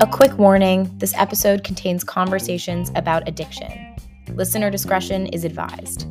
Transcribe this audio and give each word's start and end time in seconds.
A 0.00 0.06
quick 0.06 0.38
warning 0.38 0.96
this 0.98 1.12
episode 1.16 1.64
contains 1.64 2.04
conversations 2.04 2.92
about 2.94 3.26
addiction. 3.26 3.96
Listener 4.28 4.70
discretion 4.70 5.26
is 5.26 5.42
advised. 5.42 6.06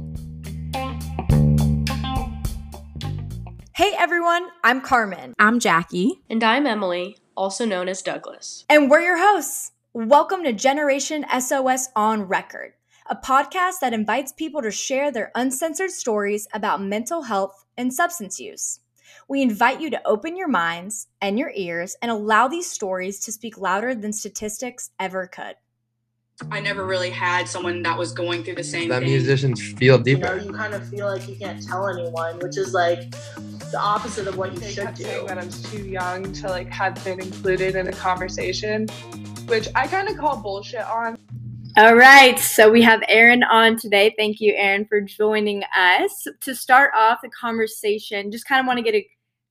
Hey 3.73 3.93
everyone, 3.97 4.49
I'm 4.65 4.81
Carmen. 4.81 5.33
I'm 5.39 5.61
Jackie. 5.61 6.21
And 6.29 6.43
I'm 6.43 6.67
Emily, 6.67 7.15
also 7.37 7.63
known 7.63 7.87
as 7.87 8.01
Douglas. 8.01 8.65
And 8.69 8.91
we're 8.91 9.03
your 9.03 9.19
hosts. 9.19 9.71
Welcome 9.93 10.43
to 10.43 10.51
Generation 10.51 11.25
SOS 11.39 11.87
On 11.95 12.23
Record, 12.23 12.73
a 13.09 13.15
podcast 13.15 13.79
that 13.79 13.93
invites 13.93 14.33
people 14.33 14.61
to 14.63 14.71
share 14.71 15.13
their 15.13 15.31
uncensored 15.33 15.91
stories 15.91 16.45
about 16.53 16.81
mental 16.81 17.21
health 17.21 17.63
and 17.77 17.93
substance 17.93 18.37
use. 18.37 18.81
We 19.29 19.41
invite 19.41 19.81
you 19.81 19.89
to 19.89 20.07
open 20.07 20.37
your 20.37 20.47
minds 20.47 21.07
and 21.21 21.37
your 21.37 21.51
ears 21.53 21.97
and 22.01 22.09
allow 22.09 22.47
these 22.47 22.69
stories 22.69 23.19
to 23.21 23.31
speak 23.33 23.57
louder 23.57 23.93
than 23.93 24.13
statistics 24.13 24.91
ever 25.01 25.27
could. 25.27 25.55
I 26.49 26.61
never 26.61 26.85
really 26.85 27.09
had 27.09 27.49
someone 27.49 27.81
that 27.81 27.97
was 27.97 28.13
going 28.13 28.45
through 28.45 28.55
the 28.55 28.63
same 28.63 28.87
that 28.87 28.99
thing. 28.99 29.09
musicians 29.09 29.73
feel 29.73 29.97
deeper. 29.97 30.35
You 30.35 30.41
know, 30.41 30.45
you 30.45 30.53
kind 30.53 30.73
of 30.73 30.87
feel 30.87 31.07
like 31.07 31.27
you 31.27 31.35
can't 31.35 31.61
tell 31.61 31.89
anyone, 31.89 32.39
which 32.39 32.57
is 32.57 32.73
like 32.73 33.11
the 33.71 33.79
opposite 33.79 34.27
of 34.27 34.37
what 34.37 34.53
you 34.53 34.59
they 34.59 34.71
should 34.71 34.85
kept 34.85 34.97
do. 34.97 35.03
saying 35.03 35.25
that 35.25 35.39
I'm 35.39 35.49
too 35.49 35.83
young 35.85 36.31
to 36.31 36.47
like 36.47 36.69
have 36.69 37.03
been 37.03 37.19
included 37.19 37.75
in 37.75 37.87
a 37.87 37.91
conversation, 37.91 38.87
which 39.47 39.67
I 39.75 39.87
kind 39.87 40.07
of 40.07 40.15
call 40.15 40.37
bullshit 40.37 40.85
on. 40.85 41.17
All 41.75 41.95
right, 41.95 42.39
so 42.39 42.71
we 42.71 42.81
have 42.83 43.03
Aaron 43.07 43.43
on 43.43 43.77
today. 43.77 44.13
Thank 44.17 44.39
you, 44.39 44.53
Aaron, 44.55 44.85
for 44.85 45.01
joining 45.01 45.63
us. 45.77 46.27
To 46.41 46.55
start 46.55 46.91
off 46.95 47.19
the 47.21 47.29
conversation, 47.29 48.31
just 48.31 48.47
kind 48.47 48.59
of 48.59 48.65
want 48.65 48.77
to 48.77 48.83
get 48.83 48.95
a 48.95 49.07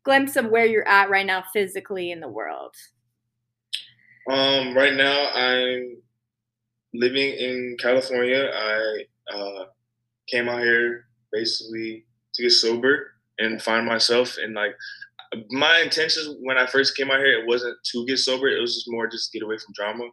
glimpse 0.07 0.37
of 0.37 0.47
where 0.47 0.65
you're 0.65 0.89
at 0.89 1.11
right 1.11 1.27
now 1.27 1.43
physically 1.53 2.13
in 2.13 2.21
the 2.21 2.29
world. 2.29 2.73
Um, 4.31 4.75
right 4.75 4.95
now 4.95 5.31
I'm 5.35 5.99
living 6.95 7.35
in 7.35 7.77
California. 7.81 8.49
I 8.55 9.03
uh, 9.35 9.65
came 10.29 10.49
out 10.49 10.63
here 10.63 11.07
basically 11.33 12.07
to 12.35 12.43
get 12.45 12.51
sober 12.51 13.15
and 13.39 13.61
find 13.61 13.85
myself. 13.85 14.37
And 14.41 14.55
like 14.55 14.77
my 15.51 15.81
intentions 15.81 16.37
when 16.41 16.57
I 16.57 16.67
first 16.67 16.97
came 16.97 17.11
out 17.11 17.19
here, 17.19 17.41
it 17.41 17.47
wasn't 17.47 17.77
to 17.93 18.07
get 18.07 18.19
sober. 18.19 18.49
It 18.49 18.61
was 18.61 18.77
just 18.77 18.91
more 18.91 19.09
just 19.09 19.33
get 19.33 19.43
away 19.43 19.59
from 19.59 19.75
drama. 19.75 20.05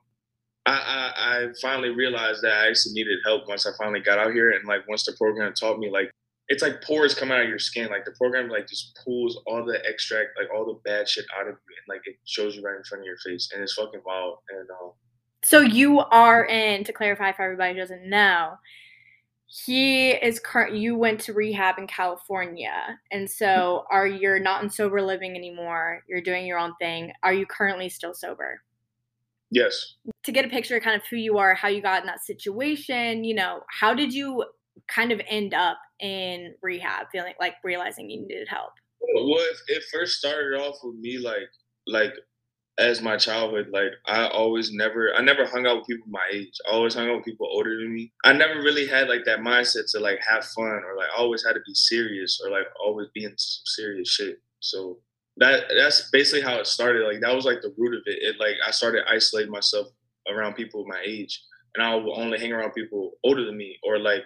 I, 0.66 0.71
I, 0.73 1.14
I 1.16 1.47
finally 1.61 1.89
realized 1.89 2.41
that 2.41 2.53
I 2.53 2.69
actually 2.69 2.94
needed 2.94 3.19
help 3.23 3.47
once 3.47 3.67
I 3.67 3.71
finally 3.77 3.99
got 3.99 4.17
out 4.17 4.33
here. 4.33 4.52
And 4.52 4.67
like 4.67 4.88
once 4.88 5.05
the 5.05 5.14
program 5.19 5.53
taught 5.53 5.77
me, 5.77 5.91
like 5.91 6.09
it's 6.49 6.61
like 6.61 6.81
pores 6.81 7.16
coming 7.16 7.36
out 7.36 7.44
of 7.44 7.49
your 7.49 7.59
skin. 7.59 7.89
Like 7.89 8.05
the 8.05 8.11
program 8.11 8.49
like 8.49 8.67
just 8.67 8.99
pulls 9.03 9.41
all 9.47 9.66
the 9.66 9.80
extract, 9.88 10.31
like 10.38 10.49
all 10.53 10.66
the 10.66 10.80
bad 10.83 11.08
shit 11.08 11.25
out 11.38 11.47
of 11.47 11.55
you, 11.69 11.75
and 11.77 11.95
like 11.95 12.02
it 12.05 12.16
shows 12.25 12.55
you 12.55 12.61
right 12.61 12.75
in 12.75 12.83
front 12.83 13.02
of 13.02 13.05
your 13.05 13.17
face, 13.25 13.49
and 13.53 13.63
it's 13.63 13.73
fucking 13.73 14.02
wild. 14.05 14.39
And 14.49 14.69
um, 14.69 14.91
So 15.44 15.61
you 15.61 15.99
are 15.99 16.45
in, 16.45 16.83
to 16.83 16.94
clarify 16.94 17.31
for 17.31 17.44
everybody 17.44 17.73
who 17.73 17.80
doesn't 17.80 18.09
know, 18.09 18.55
he 19.45 20.11
is 20.11 20.39
current. 20.39 20.75
You 20.75 20.97
went 20.97 21.19
to 21.21 21.33
rehab 21.33 21.77
in 21.77 21.88
California, 21.88 22.99
and 23.11 23.30
so 23.30 23.86
are 23.91 24.08
you're 24.08 24.39
not 24.39 24.64
in 24.64 24.69
sober 24.69 25.02
living 25.02 25.36
anymore. 25.36 26.03
You're 26.09 26.21
doing 26.21 26.45
your 26.45 26.59
own 26.59 26.73
thing. 26.80 27.14
Are 27.23 27.33
you 27.33 27.45
currently 27.45 27.89
still 27.89 28.14
sober? 28.14 28.61
yes, 29.53 29.95
to 30.23 30.31
get 30.31 30.45
a 30.45 30.49
picture 30.49 30.77
of 30.77 30.83
kind 30.83 30.95
of 30.95 31.08
who 31.08 31.16
you 31.16 31.38
are, 31.38 31.53
how 31.53 31.67
you 31.67 31.81
got 31.81 32.02
in 32.02 32.08
that 32.08 32.25
situation, 32.25 33.23
you 33.23 33.36
know, 33.36 33.61
how 33.69 33.94
did 33.94 34.14
you 34.14 34.44
kind 34.88 35.11
of 35.11 35.21
end 35.27 35.53
up 35.53 35.77
in 35.99 36.53
rehab, 36.61 37.08
feeling 37.11 37.33
like 37.39 37.55
realizing 37.63 38.09
you 38.09 38.22
needed 38.22 38.47
help? 38.49 38.72
Well, 39.16 39.38
it, 39.38 39.58
it 39.67 39.83
first 39.91 40.17
started 40.17 40.59
off 40.59 40.77
with 40.83 40.95
me 40.95 41.17
like 41.17 41.49
like 41.88 42.13
as 42.77 43.02
my 43.02 43.17
childhood. 43.17 43.67
Like 43.72 43.91
I 44.05 44.27
always 44.27 44.71
never 44.71 45.14
I 45.14 45.21
never 45.21 45.45
hung 45.45 45.66
out 45.66 45.77
with 45.77 45.88
people 45.88 46.08
my 46.09 46.26
age. 46.31 46.54
I 46.67 46.73
always 46.73 46.95
hung 46.95 47.09
out 47.09 47.17
with 47.17 47.26
people 47.26 47.48
older 47.52 47.77
than 47.77 47.93
me. 47.93 48.11
I 48.23 48.33
never 48.33 48.55
really 48.61 48.87
had 48.87 49.09
like 49.09 49.26
that 49.26 49.39
mindset 49.39 49.92
to 49.92 49.99
like 49.99 50.20
have 50.27 50.45
fun 50.45 50.65
or 50.65 50.95
like 50.98 51.09
always 51.17 51.45
had 51.45 51.54
to 51.54 51.61
be 51.65 51.73
serious 51.73 52.39
or 52.43 52.52
like 52.52 52.67
always 52.83 53.08
be 53.14 53.25
in 53.25 53.33
some 53.37 53.64
serious 53.65 54.10
shit. 54.10 54.42
So 54.60 54.99
that 55.37 55.65
that's 55.75 56.10
basically 56.11 56.42
how 56.42 56.60
it 56.60 56.67
started. 56.67 57.05
Like 57.05 57.21
that 57.21 57.36
was 57.36 57.45
like 57.45 57.61
the 57.61 57.73
root 57.77 57.95
of 57.95 58.04
it. 58.05 58.21
It 58.21 58.39
like 58.39 58.55
I 58.65 58.71
started 58.71 59.04
isolating 59.10 59.52
myself 59.52 59.87
around 60.30 60.54
people 60.54 60.86
my 60.87 61.02
age, 61.05 61.43
and 61.75 61.86
I 61.86 61.95
would 61.95 62.14
only 62.15 62.39
hang 62.39 62.54
around 62.54 62.71
people 62.71 63.14
older 63.23 63.45
than 63.45 63.58
me 63.58 63.77
or 63.83 63.99
like 63.99 64.23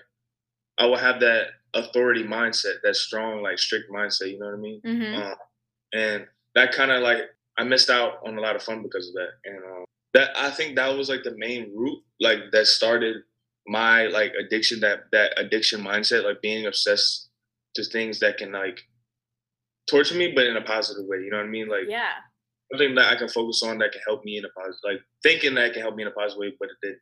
I 0.78 0.86
would 0.86 1.00
have 1.00 1.20
that 1.22 1.48
authority 1.74 2.24
mindset, 2.24 2.76
that 2.84 2.96
strong, 2.96 3.42
like 3.42 3.60
strict 3.60 3.92
mindset. 3.92 4.32
You 4.32 4.40
know 4.40 4.48
what 4.48 4.56
I 4.56 4.58
mean? 4.58 4.82
Mm-hmm. 4.86 5.22
Um, 5.22 5.36
and 5.94 6.28
that 6.56 6.72
kind 6.74 6.92
of 6.92 7.02
like 7.02 7.20
I 7.58 7.64
missed 7.64 7.90
out 7.90 8.20
on 8.26 8.38
a 8.38 8.42
lot 8.42 8.56
of 8.56 8.64
fun 8.64 8.84
because 8.84 9.08
of 9.10 9.14
that. 9.16 9.30
And 9.46 9.58
um, 9.58 9.86
that 10.14 10.30
I 10.38 10.52
think 10.52 10.76
that 10.76 10.96
was 10.96 11.10
like 11.10 11.24
the 11.24 11.36
main 11.38 11.72
root, 11.76 12.00
like 12.20 12.40
that 12.52 12.68
started 12.68 13.18
my 13.68 14.08
like 14.08 14.34
addiction, 14.40 14.80
that 14.82 15.12
that 15.12 15.34
addiction 15.38 15.82
mindset, 15.84 16.24
like 16.24 16.42
being 16.42 16.66
obsessed 16.66 17.30
to 17.76 17.84
things 17.84 18.20
that 18.20 18.38
can 18.38 18.52
like 18.52 18.80
torture 19.90 20.16
me, 20.16 20.32
but 20.34 20.48
in 20.48 20.58
a 20.58 20.62
positive 20.62 21.06
way. 21.08 21.18
You 21.18 21.32
know 21.32 21.38
what 21.38 21.46
I 21.46 21.50
mean? 21.50 21.68
Like 21.68 21.86
Yeah. 21.88 22.14
something 22.72 22.96
that 22.96 23.12
I 23.12 23.16
can 23.18 23.30
focus 23.30 23.62
on 23.64 23.78
that 23.80 23.92
can 23.92 24.02
help 24.08 24.24
me 24.24 24.38
in 24.38 24.46
a 24.46 24.50
positive, 24.50 24.80
like 24.84 25.02
thinking 25.24 25.56
that 25.56 25.74
can 25.74 25.82
help 25.82 25.96
me 25.96 26.04
in 26.04 26.10
a 26.10 26.12
positive 26.12 26.40
way, 26.40 26.54
but 26.60 26.70
it 26.70 26.78
did. 26.88 26.96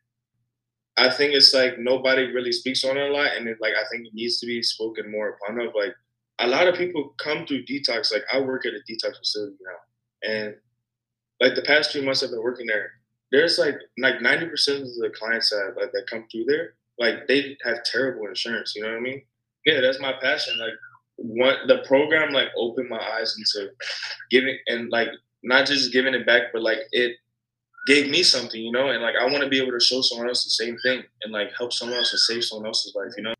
I 0.96 1.10
think 1.10 1.34
it's 1.34 1.52
like 1.52 1.78
nobody 1.78 2.32
really 2.32 2.52
speaks 2.52 2.84
on 2.84 2.96
it 2.96 3.10
a 3.10 3.12
lot, 3.12 3.36
and 3.36 3.48
it, 3.48 3.58
like 3.60 3.74
I 3.74 3.84
think 3.90 4.06
it 4.06 4.14
needs 4.14 4.38
to 4.40 4.46
be 4.46 4.62
spoken 4.62 5.10
more 5.10 5.36
upon 5.36 5.60
of. 5.60 5.74
Like 5.74 5.94
a 6.38 6.46
lot 6.46 6.68
of 6.68 6.76
people 6.76 7.14
come 7.18 7.46
through 7.46 7.66
detox. 7.66 8.12
Like 8.12 8.24
I 8.32 8.40
work 8.40 8.64
at 8.66 8.72
a 8.72 8.80
detox 8.90 9.18
facility 9.18 9.56
now, 9.60 10.30
and 10.30 10.54
like 11.40 11.54
the 11.54 11.62
past 11.62 11.92
few 11.92 12.02
months 12.02 12.22
I've 12.22 12.30
been 12.30 12.42
working 12.42 12.66
there, 12.66 12.90
there's 13.30 13.58
like 13.58 13.76
like 13.98 14.22
ninety 14.22 14.46
percent 14.46 14.82
of 14.82 14.88
the 14.88 15.12
clients 15.18 15.50
that 15.50 15.74
like 15.76 15.92
that 15.92 16.06
come 16.08 16.26
through 16.32 16.44
there, 16.44 16.74
like 16.98 17.26
they 17.28 17.56
have 17.64 17.84
terrible 17.84 18.26
insurance. 18.26 18.74
You 18.74 18.82
know 18.82 18.90
what 18.90 18.98
I 18.98 19.00
mean? 19.00 19.22
Yeah, 19.66 19.80
that's 19.80 20.00
my 20.00 20.14
passion. 20.22 20.58
Like 20.58 20.74
what 21.16 21.56
the 21.66 21.78
program 21.86 22.32
like 22.32 22.48
opened 22.56 22.88
my 22.88 23.00
eyes 23.00 23.36
into 23.38 23.70
giving 24.30 24.56
and 24.68 24.90
like 24.90 25.08
not 25.42 25.66
just 25.66 25.92
giving 25.92 26.14
it 26.14 26.26
back, 26.26 26.44
but 26.52 26.62
like 26.62 26.78
it 26.92 27.16
gave 27.86 28.10
me 28.10 28.22
something, 28.22 28.60
you 28.60 28.72
know, 28.72 28.88
and 28.90 29.02
like 29.02 29.14
I 29.20 29.24
want 29.24 29.42
to 29.44 29.48
be 29.48 29.60
able 29.60 29.72
to 29.78 29.84
show 29.84 30.00
someone 30.02 30.28
else 30.28 30.44
the 30.44 30.50
same 30.50 30.76
thing 30.82 31.02
and 31.22 31.32
like 31.32 31.50
help 31.56 31.72
someone 31.72 31.96
else 31.96 32.12
and 32.12 32.20
save 32.20 32.44
someone 32.44 32.66
else's 32.66 32.94
life, 32.94 33.12
you 33.16 33.22
know. 33.22 33.34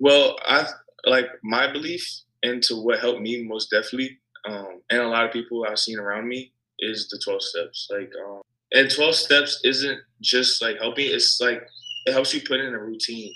Well, 0.00 0.36
I 0.44 0.66
like 1.06 1.26
my 1.42 1.72
belief 1.72 2.06
into 2.42 2.76
what 2.82 3.00
helped 3.00 3.20
me 3.20 3.44
most 3.44 3.70
definitely, 3.70 4.18
um, 4.46 4.80
and 4.90 5.00
a 5.00 5.08
lot 5.08 5.24
of 5.24 5.32
people 5.32 5.64
I've 5.68 5.78
seen 5.78 5.98
around 5.98 6.28
me 6.28 6.52
is 6.80 7.08
the 7.08 7.20
twelve 7.24 7.42
steps. 7.42 7.88
Like, 7.90 8.10
um, 8.26 8.42
and 8.72 8.90
twelve 8.90 9.14
steps 9.14 9.60
isn't 9.64 10.00
just 10.20 10.60
like 10.60 10.78
helping; 10.78 11.06
it's 11.08 11.40
like 11.40 11.62
it 12.06 12.12
helps 12.12 12.34
you 12.34 12.42
put 12.46 12.60
in 12.60 12.74
a 12.74 12.78
routine, 12.78 13.32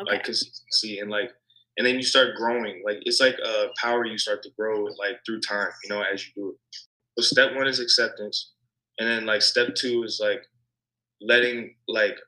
Okay. 0.00 0.12
like 0.12 0.24
consistency, 0.24 0.98
and 0.98 1.10
like, 1.10 1.30
and 1.78 1.86
then 1.86 1.94
you 1.94 2.02
start 2.02 2.34
growing. 2.36 2.82
Like 2.84 2.98
it's 3.02 3.20
like 3.20 3.36
a 3.44 3.68
power 3.80 4.04
you 4.04 4.18
start 4.18 4.42
to 4.42 4.50
grow 4.58 4.84
like 4.98 5.20
through 5.24 5.40
time, 5.40 5.68
you 5.84 5.90
know, 5.90 6.02
as 6.02 6.26
you 6.26 6.32
do 6.34 6.50
it. 6.50 6.76
So 7.18 7.22
step 7.22 7.54
one 7.54 7.68
is 7.68 7.78
acceptance 7.80 8.52
and 8.98 9.08
then 9.08 9.26
like 9.26 9.42
step 9.42 9.74
two 9.74 10.02
is 10.04 10.20
like 10.22 10.42
letting 11.20 11.74
like 11.88 12.18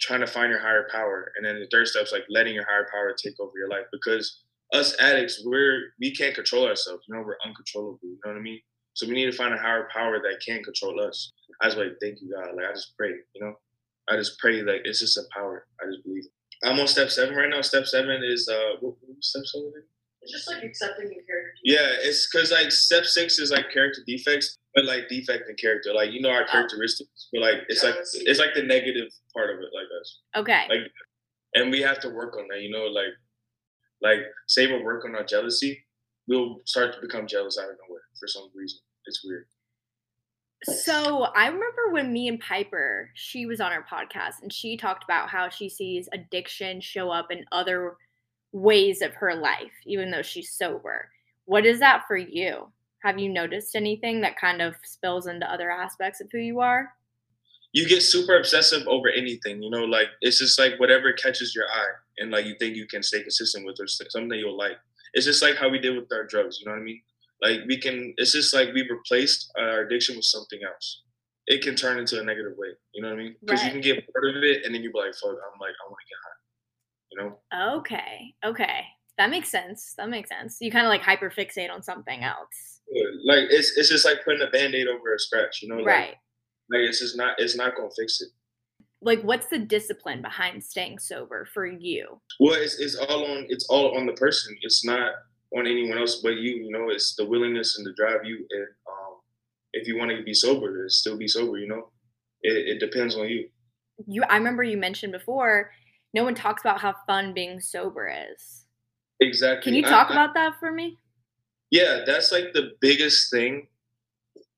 trying 0.00 0.20
to 0.20 0.26
find 0.26 0.50
your 0.50 0.60
higher 0.60 0.88
power. 0.90 1.32
And 1.36 1.46
then 1.46 1.60
the 1.60 1.68
third 1.70 1.88
step 1.88 2.04
is 2.04 2.12
like 2.12 2.24
letting 2.28 2.54
your 2.54 2.66
higher 2.68 2.86
power 2.92 3.14
take 3.16 3.38
over 3.40 3.52
your 3.56 3.68
life. 3.68 3.86
Because 3.92 4.42
us 4.72 4.96
addicts 5.00 5.42
we're 5.44 5.92
we 6.00 6.14
can't 6.14 6.34
control 6.34 6.66
ourselves. 6.66 7.04
You 7.08 7.14
know 7.14 7.22
we're 7.22 7.36
uncontrollable. 7.44 7.98
You 8.02 8.18
know 8.24 8.32
what 8.32 8.38
i 8.38 8.42
mean? 8.42 8.60
So 8.94 9.06
we 9.06 9.14
need 9.14 9.30
to 9.30 9.36
find 9.36 9.54
a 9.54 9.58
higher 9.58 9.88
power 9.92 10.18
that 10.18 10.42
can 10.44 10.62
control 10.62 11.00
us. 11.00 11.32
I 11.60 11.66
was 11.66 11.76
like 11.76 11.92
thank 12.00 12.20
you 12.20 12.30
god. 12.30 12.54
Like 12.56 12.66
i 12.66 12.72
just 12.72 12.96
pray 12.96 13.10
you 13.34 13.40
know? 13.40 13.54
I 14.08 14.16
just 14.16 14.38
pray 14.38 14.62
like 14.62 14.82
it's 14.84 15.00
just 15.00 15.18
a 15.18 15.22
power. 15.32 15.66
I 15.80 15.86
just 15.86 16.04
believe 16.04 16.24
i'm 16.64 16.78
on 16.78 16.86
step 16.86 17.10
seven 17.10 17.34
right 17.34 17.48
now. 17.48 17.60
Step 17.60 17.86
seven 17.86 18.22
is 18.24 18.48
uh 18.48 18.76
what, 18.80 18.94
what 19.00 19.22
step 19.22 19.44
seven 19.46 19.68
again? 19.68 19.88
It's 20.22 20.32
just 20.32 20.48
like 20.48 20.62
accepting 20.62 21.06
your 21.12 21.24
character. 21.24 21.58
Yeah, 21.64 21.88
it's 22.06 22.28
because 22.30 22.52
like 22.52 22.70
step 22.70 23.04
six 23.04 23.38
is 23.38 23.50
like 23.50 23.72
character 23.72 24.02
defects, 24.06 24.56
but 24.74 24.84
like 24.84 25.08
defect 25.08 25.48
in 25.48 25.56
character. 25.56 25.92
Like 25.92 26.12
you 26.12 26.20
know 26.20 26.30
our 26.30 26.46
characteristics, 26.46 27.28
but 27.32 27.42
like 27.42 27.56
it's 27.68 27.82
like 27.82 27.96
it's 27.96 28.38
like 28.38 28.54
the 28.54 28.62
negative 28.62 29.08
part 29.34 29.50
of 29.50 29.56
it, 29.56 29.70
like 29.74 29.88
us. 30.00 30.20
Okay. 30.36 30.64
Like, 30.68 30.90
and 31.54 31.70
we 31.70 31.80
have 31.82 32.00
to 32.00 32.08
work 32.08 32.36
on 32.36 32.46
that. 32.48 32.60
You 32.60 32.70
know, 32.70 32.84
like 32.84 33.12
like 34.00 34.20
say 34.46 34.66
we're 34.66 34.84
working 34.84 35.10
on 35.10 35.16
our 35.16 35.24
jealousy, 35.24 35.84
we'll 36.28 36.60
start 36.66 36.94
to 36.94 37.00
become 37.00 37.26
jealous 37.26 37.58
out 37.58 37.70
of 37.70 37.76
nowhere 37.88 38.02
for 38.18 38.28
some 38.28 38.48
reason. 38.54 38.78
It's 39.06 39.24
weird. 39.24 39.46
So 40.64 41.24
I 41.34 41.46
remember 41.46 41.90
when 41.90 42.12
me 42.12 42.28
and 42.28 42.38
Piper, 42.38 43.10
she 43.14 43.46
was 43.46 43.60
on 43.60 43.72
our 43.72 43.84
podcast 43.84 44.42
and 44.42 44.52
she 44.52 44.76
talked 44.76 45.02
about 45.02 45.28
how 45.28 45.48
she 45.48 45.68
sees 45.68 46.08
addiction 46.12 46.80
show 46.80 47.10
up 47.10 47.32
in 47.32 47.44
other 47.50 47.96
ways 48.52 49.02
of 49.02 49.14
her 49.14 49.34
life, 49.34 49.72
even 49.86 50.10
though 50.10 50.22
she's 50.22 50.52
sober. 50.52 51.10
What 51.46 51.66
is 51.66 51.80
that 51.80 52.04
for 52.06 52.16
you? 52.16 52.68
Have 53.02 53.18
you 53.18 53.28
noticed 53.28 53.74
anything 53.74 54.20
that 54.20 54.38
kind 54.38 54.62
of 54.62 54.74
spills 54.84 55.26
into 55.26 55.50
other 55.50 55.70
aspects 55.70 56.20
of 56.20 56.28
who 56.30 56.38
you 56.38 56.60
are? 56.60 56.90
You 57.72 57.88
get 57.88 58.02
super 58.02 58.36
obsessive 58.36 58.86
over 58.86 59.08
anything, 59.08 59.62
you 59.62 59.70
know, 59.70 59.84
like 59.84 60.08
it's 60.20 60.38
just 60.38 60.58
like 60.58 60.78
whatever 60.78 61.12
catches 61.14 61.54
your 61.54 61.64
eye 61.64 61.94
and 62.18 62.30
like 62.30 62.44
you 62.44 62.54
think 62.58 62.76
you 62.76 62.86
can 62.86 63.02
stay 63.02 63.22
consistent 63.22 63.64
with 63.66 63.80
or 63.80 63.86
something 63.88 64.38
you'll 64.38 64.56
like. 64.58 64.76
It's 65.14 65.26
just 65.26 65.42
like 65.42 65.56
how 65.56 65.68
we 65.70 65.78
did 65.78 65.96
with 65.96 66.12
our 66.12 66.24
drugs, 66.24 66.58
you 66.60 66.66
know 66.66 66.72
what 66.72 66.82
I 66.82 66.84
mean? 66.84 67.02
Like 67.42 67.60
we 67.66 67.78
can, 67.78 68.14
it's 68.18 68.32
just 68.32 68.54
like 68.54 68.72
we 68.74 68.88
replaced 68.88 69.50
our 69.58 69.80
addiction 69.80 70.16
with 70.16 70.26
something 70.26 70.60
else. 70.64 71.02
it 71.46 71.62
can 71.62 71.74
turn 71.74 71.98
into 71.98 72.20
a 72.20 72.24
negative 72.24 72.52
way. 72.56 72.68
You 72.92 73.02
know 73.02 73.08
what 73.08 73.18
I 73.18 73.22
mean? 73.22 73.36
Because 73.40 73.64
you 73.64 73.70
can 73.70 73.80
get 73.80 74.06
bored 74.12 74.36
of 74.36 74.42
it 74.42 74.64
and 74.64 74.74
then 74.74 74.82
you 74.82 74.92
be 74.92 74.98
like, 74.98 75.14
fuck, 75.14 75.30
I'm 75.30 75.58
like, 75.60 75.74
I 75.74 75.88
want 75.88 75.98
to 75.98 76.08
get 76.08 76.18
high. 76.22 76.41
You 77.12 77.22
know? 77.22 77.76
Okay. 77.78 78.34
Okay. 78.44 78.80
That 79.18 79.30
makes 79.30 79.50
sense. 79.50 79.94
That 79.98 80.08
makes 80.08 80.30
sense. 80.30 80.56
You 80.60 80.70
kind 80.70 80.86
of 80.86 80.90
like 80.90 81.02
hyper 81.02 81.30
fixate 81.30 81.70
on 81.70 81.82
something 81.82 82.24
else. 82.24 82.80
Yeah, 82.90 83.04
Like 83.24 83.44
it's 83.50 83.76
it's 83.76 83.88
just 83.88 84.04
like 84.04 84.24
putting 84.24 84.42
a 84.42 84.50
band-aid 84.50 84.86
over 84.88 85.14
a 85.14 85.18
scratch, 85.18 85.60
you 85.62 85.68
know? 85.68 85.76
Like, 85.76 85.86
Right. 85.86 86.14
Like 86.70 86.80
it's 86.80 87.00
just 87.00 87.16
not 87.16 87.34
it's 87.38 87.56
not 87.56 87.76
gonna 87.76 87.90
fix 87.96 88.20
it. 88.20 88.28
Like 89.02 89.22
what's 89.22 89.48
the 89.48 89.58
discipline 89.58 90.22
behind 90.22 90.62
staying 90.64 90.98
sober 90.98 91.46
for 91.52 91.66
you? 91.66 92.20
Well, 92.40 92.54
it's 92.54 92.78
it's 92.78 92.96
all 92.96 93.24
on 93.24 93.46
it's 93.48 93.66
all 93.68 93.96
on 93.96 94.06
the 94.06 94.12
person. 94.14 94.56
It's 94.62 94.84
not 94.84 95.12
on 95.56 95.66
anyone 95.66 95.98
else 95.98 96.20
but 96.22 96.36
you. 96.36 96.56
You 96.56 96.70
know, 96.70 96.88
it's 96.88 97.14
the 97.16 97.26
willingness 97.26 97.76
and 97.76 97.86
the 97.86 97.92
drive 97.92 98.24
you. 98.24 98.46
And 98.50 98.66
um, 98.88 99.18
if 99.72 99.86
you 99.86 99.98
want 99.98 100.10
to 100.12 100.22
be 100.22 100.32
sober, 100.34 100.84
to 100.84 100.90
still 100.90 101.18
be 101.18 101.28
sober. 101.28 101.58
You 101.58 101.68
know, 101.68 101.90
it, 102.42 102.76
it 102.76 102.80
depends 102.80 103.14
on 103.16 103.28
you. 103.28 103.48
You 104.06 104.22
I 104.28 104.36
remember 104.36 104.62
you 104.62 104.78
mentioned 104.78 105.12
before 105.12 105.70
no 106.14 106.24
one 106.24 106.34
talks 106.34 106.62
about 106.62 106.80
how 106.80 106.94
fun 107.06 107.32
being 107.32 107.60
sober 107.60 108.12
is. 108.32 108.66
Exactly. 109.20 109.70
Can 109.70 109.74
you 109.74 109.82
talk 109.82 110.10
I- 110.10 110.14
about 110.14 110.34
that 110.34 110.58
for 110.58 110.70
me? 110.72 110.98
Yeah, 111.70 112.02
that's 112.06 112.30
like 112.32 112.52
the 112.52 112.72
biggest 112.80 113.30
thing. 113.30 113.66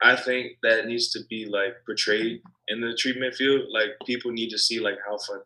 I 0.03 0.17
think 0.17 0.59
that 0.65 0.87
needs 0.87 1.11
to 1.13 1.21
be 1.31 1.47
like 1.47 1.75
portrayed 1.87 2.43
in 2.69 2.81
the 2.81 2.95
treatment 2.97 3.35
field. 3.35 3.63
Like 3.73 3.91
people 4.05 4.33
need 4.33 4.51
to 4.51 4.59
see 4.59 4.81
like 4.81 4.99
how 5.07 5.17
fun 5.19 5.41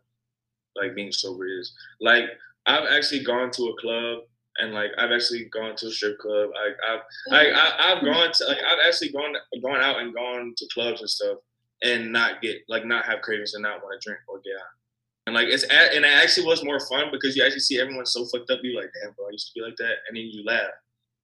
like 0.75 0.95
being 0.95 1.11
sober 1.11 1.45
is. 1.47 1.71
Like 2.01 2.25
I've 2.65 2.87
actually 2.89 3.23
gone 3.23 3.51
to 3.51 3.65
a 3.67 3.77
club 3.79 4.23
and 4.57 4.73
like 4.73 4.91
I've 4.97 5.11
actually 5.11 5.45
gone 5.45 5.75
to 5.77 5.87
a 5.87 5.91
strip 5.91 6.17
club. 6.17 6.49
Like 6.55 6.75
I've 6.89 7.01
like 7.27 7.47
I, 7.53 7.93
I've 7.93 8.03
gone 8.03 8.31
to 8.33 8.45
like 8.45 8.57
I've 8.57 8.79
actually 8.87 9.11
gone 9.11 9.35
gone 9.61 9.79
out 9.81 9.99
and 9.99 10.13
gone 10.13 10.53
to 10.57 10.67
clubs 10.73 11.01
and 11.01 11.09
stuff 11.09 11.37
and 11.83 12.11
not 12.11 12.41
get 12.41 12.57
like 12.67 12.83
not 12.85 13.05
have 13.05 13.21
cravings 13.21 13.53
and 13.53 13.61
not 13.63 13.83
want 13.83 14.01
to 14.01 14.07
drink 14.09 14.21
or 14.27 14.37
get 14.39 14.53
high. 14.57 14.78
And 15.29 15.35
like 15.35 15.47
it's 15.49 15.61
and 15.63 16.03
it 16.03 16.11
actually 16.11 16.47
was 16.47 16.63
more 16.63 16.79
fun 16.79 17.09
because 17.11 17.35
you 17.37 17.43
actually 17.45 17.59
see 17.59 17.79
everyone 17.79 18.07
so 18.07 18.25
fucked 18.25 18.49
up. 18.49 18.61
You 18.63 18.75
like, 18.75 18.89
damn, 18.99 19.13
bro, 19.13 19.27
I 19.27 19.31
used 19.31 19.51
to 19.53 19.59
be 19.59 19.63
like 19.63 19.75
that, 19.77 19.97
and 20.07 20.17
then 20.17 20.25
you 20.25 20.43
laugh, 20.43 20.71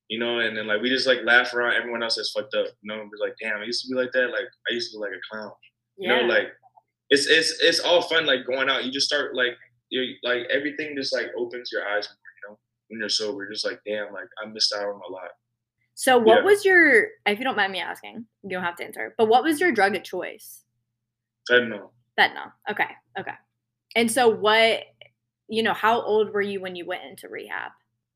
you 0.09 0.19
know. 0.19 0.37
And 0.41 0.55
then 0.55 0.67
like 0.67 0.79
we 0.79 0.89
just 0.89 1.07
like 1.07 1.21
laugh 1.25 1.51
around 1.55 1.73
everyone 1.73 2.03
else 2.03 2.17
that's 2.17 2.29
fucked 2.29 2.53
up, 2.53 2.67
you 2.67 2.87
know. 2.87 3.01
And 3.01 3.09
we're 3.09 3.25
like, 3.25 3.35
damn, 3.41 3.57
I 3.59 3.63
used 3.65 3.81
to 3.83 3.89
be 3.89 3.95
like 3.99 4.11
that. 4.11 4.27
Like 4.29 4.45
I 4.69 4.73
used 4.75 4.91
to 4.91 4.97
be 4.99 5.01
like 5.01 5.13
a 5.13 5.21
clown, 5.31 5.51
you 5.97 6.07
know. 6.09 6.21
Like 6.21 6.49
it's 7.09 7.25
it's 7.25 7.59
it's 7.63 7.79
all 7.79 8.03
fun. 8.03 8.27
Like 8.27 8.45
going 8.45 8.69
out, 8.69 8.85
you 8.85 8.91
just 8.91 9.07
start 9.07 9.33
like 9.33 9.57
you 9.89 10.13
like 10.21 10.43
everything 10.53 10.95
just 10.95 11.11
like 11.11 11.31
opens 11.35 11.71
your 11.71 11.81
eyes 11.87 12.07
more, 12.07 12.29
you 12.37 12.49
know. 12.53 12.59
When 12.89 12.99
you're 12.99 13.09
sober, 13.09 13.49
just 13.51 13.65
like 13.65 13.79
damn, 13.87 14.13
like 14.13 14.27
I 14.39 14.47
missed 14.47 14.71
out 14.71 14.85
on 14.85 15.01
a 15.09 15.11
lot. 15.11 15.31
So 15.95 16.19
what 16.19 16.39
Yeah. 16.39 16.43
was 16.43 16.63
your 16.63 17.07
if 17.25 17.39
you 17.39 17.43
don't 17.43 17.57
mind 17.57 17.71
me 17.71 17.79
asking, 17.79 18.27
you 18.43 18.49
don't 18.51 18.63
have 18.63 18.75
to 18.75 18.85
answer. 18.85 19.15
But 19.17 19.29
what 19.29 19.43
was 19.43 19.59
your 19.59 19.71
drug 19.71 19.95
of 19.95 20.03
choice? 20.03 20.61
Fentanyl. 21.49 21.89
Fentanyl. 22.19 22.51
Okay. 22.69 22.87
Okay. 23.19 23.33
And 23.95 24.11
so 24.11 24.27
what 24.29 24.83
you 25.47 25.61
know, 25.63 25.73
how 25.73 26.01
old 26.01 26.33
were 26.33 26.41
you 26.41 26.59
when 26.59 26.75
you 26.75 26.85
went 26.85 27.03
into 27.03 27.29
rehab? 27.29 27.71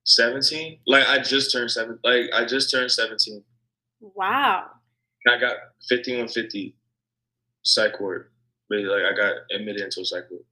17 0.05 0.79
like 0.87 1.07
i 1.07 1.19
just 1.19 1.51
turned 1.51 1.69
seven 1.69 1.99
like 2.03 2.23
i 2.33 2.43
just 2.43 2.71
turned 2.71 2.89
17 2.89 3.43
Wow. 4.01 4.65
i 5.27 5.37
got 5.39 5.57
5150 5.87 6.75
psych 7.63 7.99
ward. 7.99 8.31
But 8.69 8.79
like 8.79 9.03
i 9.03 9.15
got 9.15 9.35
admitted 9.53 9.81
into 9.83 10.01
a 10.01 10.05
psych 10.05 10.23
ward. 10.31 10.43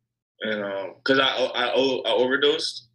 And 0.41 0.63
um 0.63 0.93
because 0.97 1.19
I, 1.19 1.27
I 1.27 1.63
i 1.69 1.73
i 1.73 2.11
overdosed. 2.11 2.89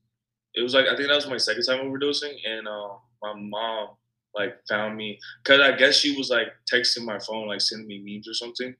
It 0.54 0.62
was 0.62 0.74
like 0.74 0.86
i 0.86 0.94
think 0.94 1.08
that 1.08 1.16
was 1.16 1.26
my 1.28 1.38
second 1.38 1.64
time 1.64 1.80
overdosing. 1.80 2.34
And 2.46 2.68
um 2.68 2.98
my 3.22 3.32
mom 3.36 3.88
like 4.34 4.54
found 4.68 4.96
me 4.96 5.18
because 5.42 5.60
i 5.60 5.72
guess 5.76 5.96
she 5.96 6.16
was 6.16 6.30
like 6.30 6.48
texting 6.72 7.04
my 7.04 7.18
phone 7.18 7.48
like 7.48 7.60
sending 7.60 7.88
me 7.88 8.02
memes 8.04 8.28
or 8.28 8.34
something. 8.34 8.74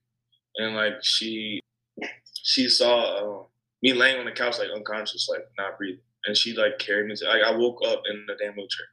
And 0.57 0.77
like 0.77 0.95
she 1.03 1.61
she 2.43 2.69
saw 2.69 3.03
uh, 3.41 3.45
me 3.83 3.93
laying 3.93 4.19
on 4.19 4.27
the 4.27 4.33
couch 4.33 4.59
like 4.59 4.69
unconscious 4.75 5.29
like 5.31 5.45
not 5.59 5.79
breathing 5.79 6.01
and 6.27 6.37
she 6.37 6.55
like 6.55 6.79
carried 6.79 7.07
me 7.07 7.17
to 7.17 7.25
like 7.27 7.43
I 7.43 7.57
woke 7.57 7.79
up 7.87 8.03
in 8.11 8.25
the 8.27 8.35
damn 8.35 8.55
wheelchair, 8.55 8.87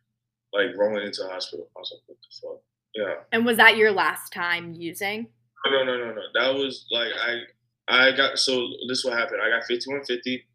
like 0.53 0.77
rolling 0.77 1.05
into 1.05 1.23
the 1.23 1.29
hospital. 1.29 1.69
I 1.75 1.79
was 1.79 1.93
like, 1.93 2.01
what 2.07 2.17
the 2.17 2.47
fuck? 2.47 2.61
Yeah. 2.95 3.23
And 3.31 3.45
was 3.45 3.57
that 3.57 3.77
your 3.77 3.91
last 3.91 4.33
time 4.33 4.73
using? 4.73 5.27
No, 5.65 5.71
no, 5.71 5.83
no, 5.83 5.97
no, 5.97 6.13
no. 6.13 6.21
That 6.33 6.53
was 6.55 6.85
like 6.91 7.11
I 7.21 7.41
I 7.87 8.15
got 8.15 8.39
so 8.39 8.67
this 8.87 8.99
is 8.99 9.05
what 9.05 9.17
happened. 9.17 9.41
I 9.41 9.49
got 9.49 9.67
5150, 9.67 10.45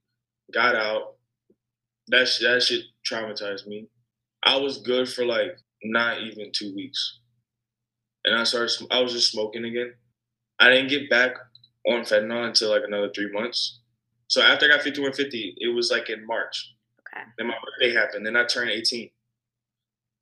got 0.53 0.75
out. 0.75 1.15
That 2.09 2.29
sh- 2.29 2.41
that 2.41 2.63
shit 2.63 2.83
traumatized 3.09 3.67
me. 3.67 3.89
I 4.45 4.57
was 4.57 4.79
good 4.79 5.09
for 5.09 5.25
like 5.25 5.57
not 5.85 6.21
even 6.21 6.51
two 6.53 6.75
weeks, 6.75 7.21
and 8.25 8.37
I 8.37 8.45
started. 8.45 8.71
sm- 8.71 8.91
I 8.91 9.01
was 9.01 9.13
just 9.13 9.31
smoking 9.31 9.65
again. 9.65 9.95
I 10.61 10.71
didn't 10.71 10.91
get 10.91 11.09
back 11.09 11.33
on 11.87 12.01
fentanyl 12.03 12.47
until 12.47 12.71
like 12.71 12.83
another 12.87 13.11
three 13.15 13.31
months. 13.33 13.81
So 14.29 14.43
after 14.43 14.67
I 14.67 14.71
got 14.71 14.83
5150, 14.83 15.57
it 15.59 15.75
was 15.75 15.91
like 15.91 16.11
in 16.11 16.27
March. 16.27 16.75
Okay. 17.01 17.25
Then 17.39 17.49
my 17.49 17.55
birthday 17.55 17.95
happened. 17.95 18.27
Then 18.27 18.37
I 18.37 18.45
turned 18.45 18.71
18. 18.71 19.11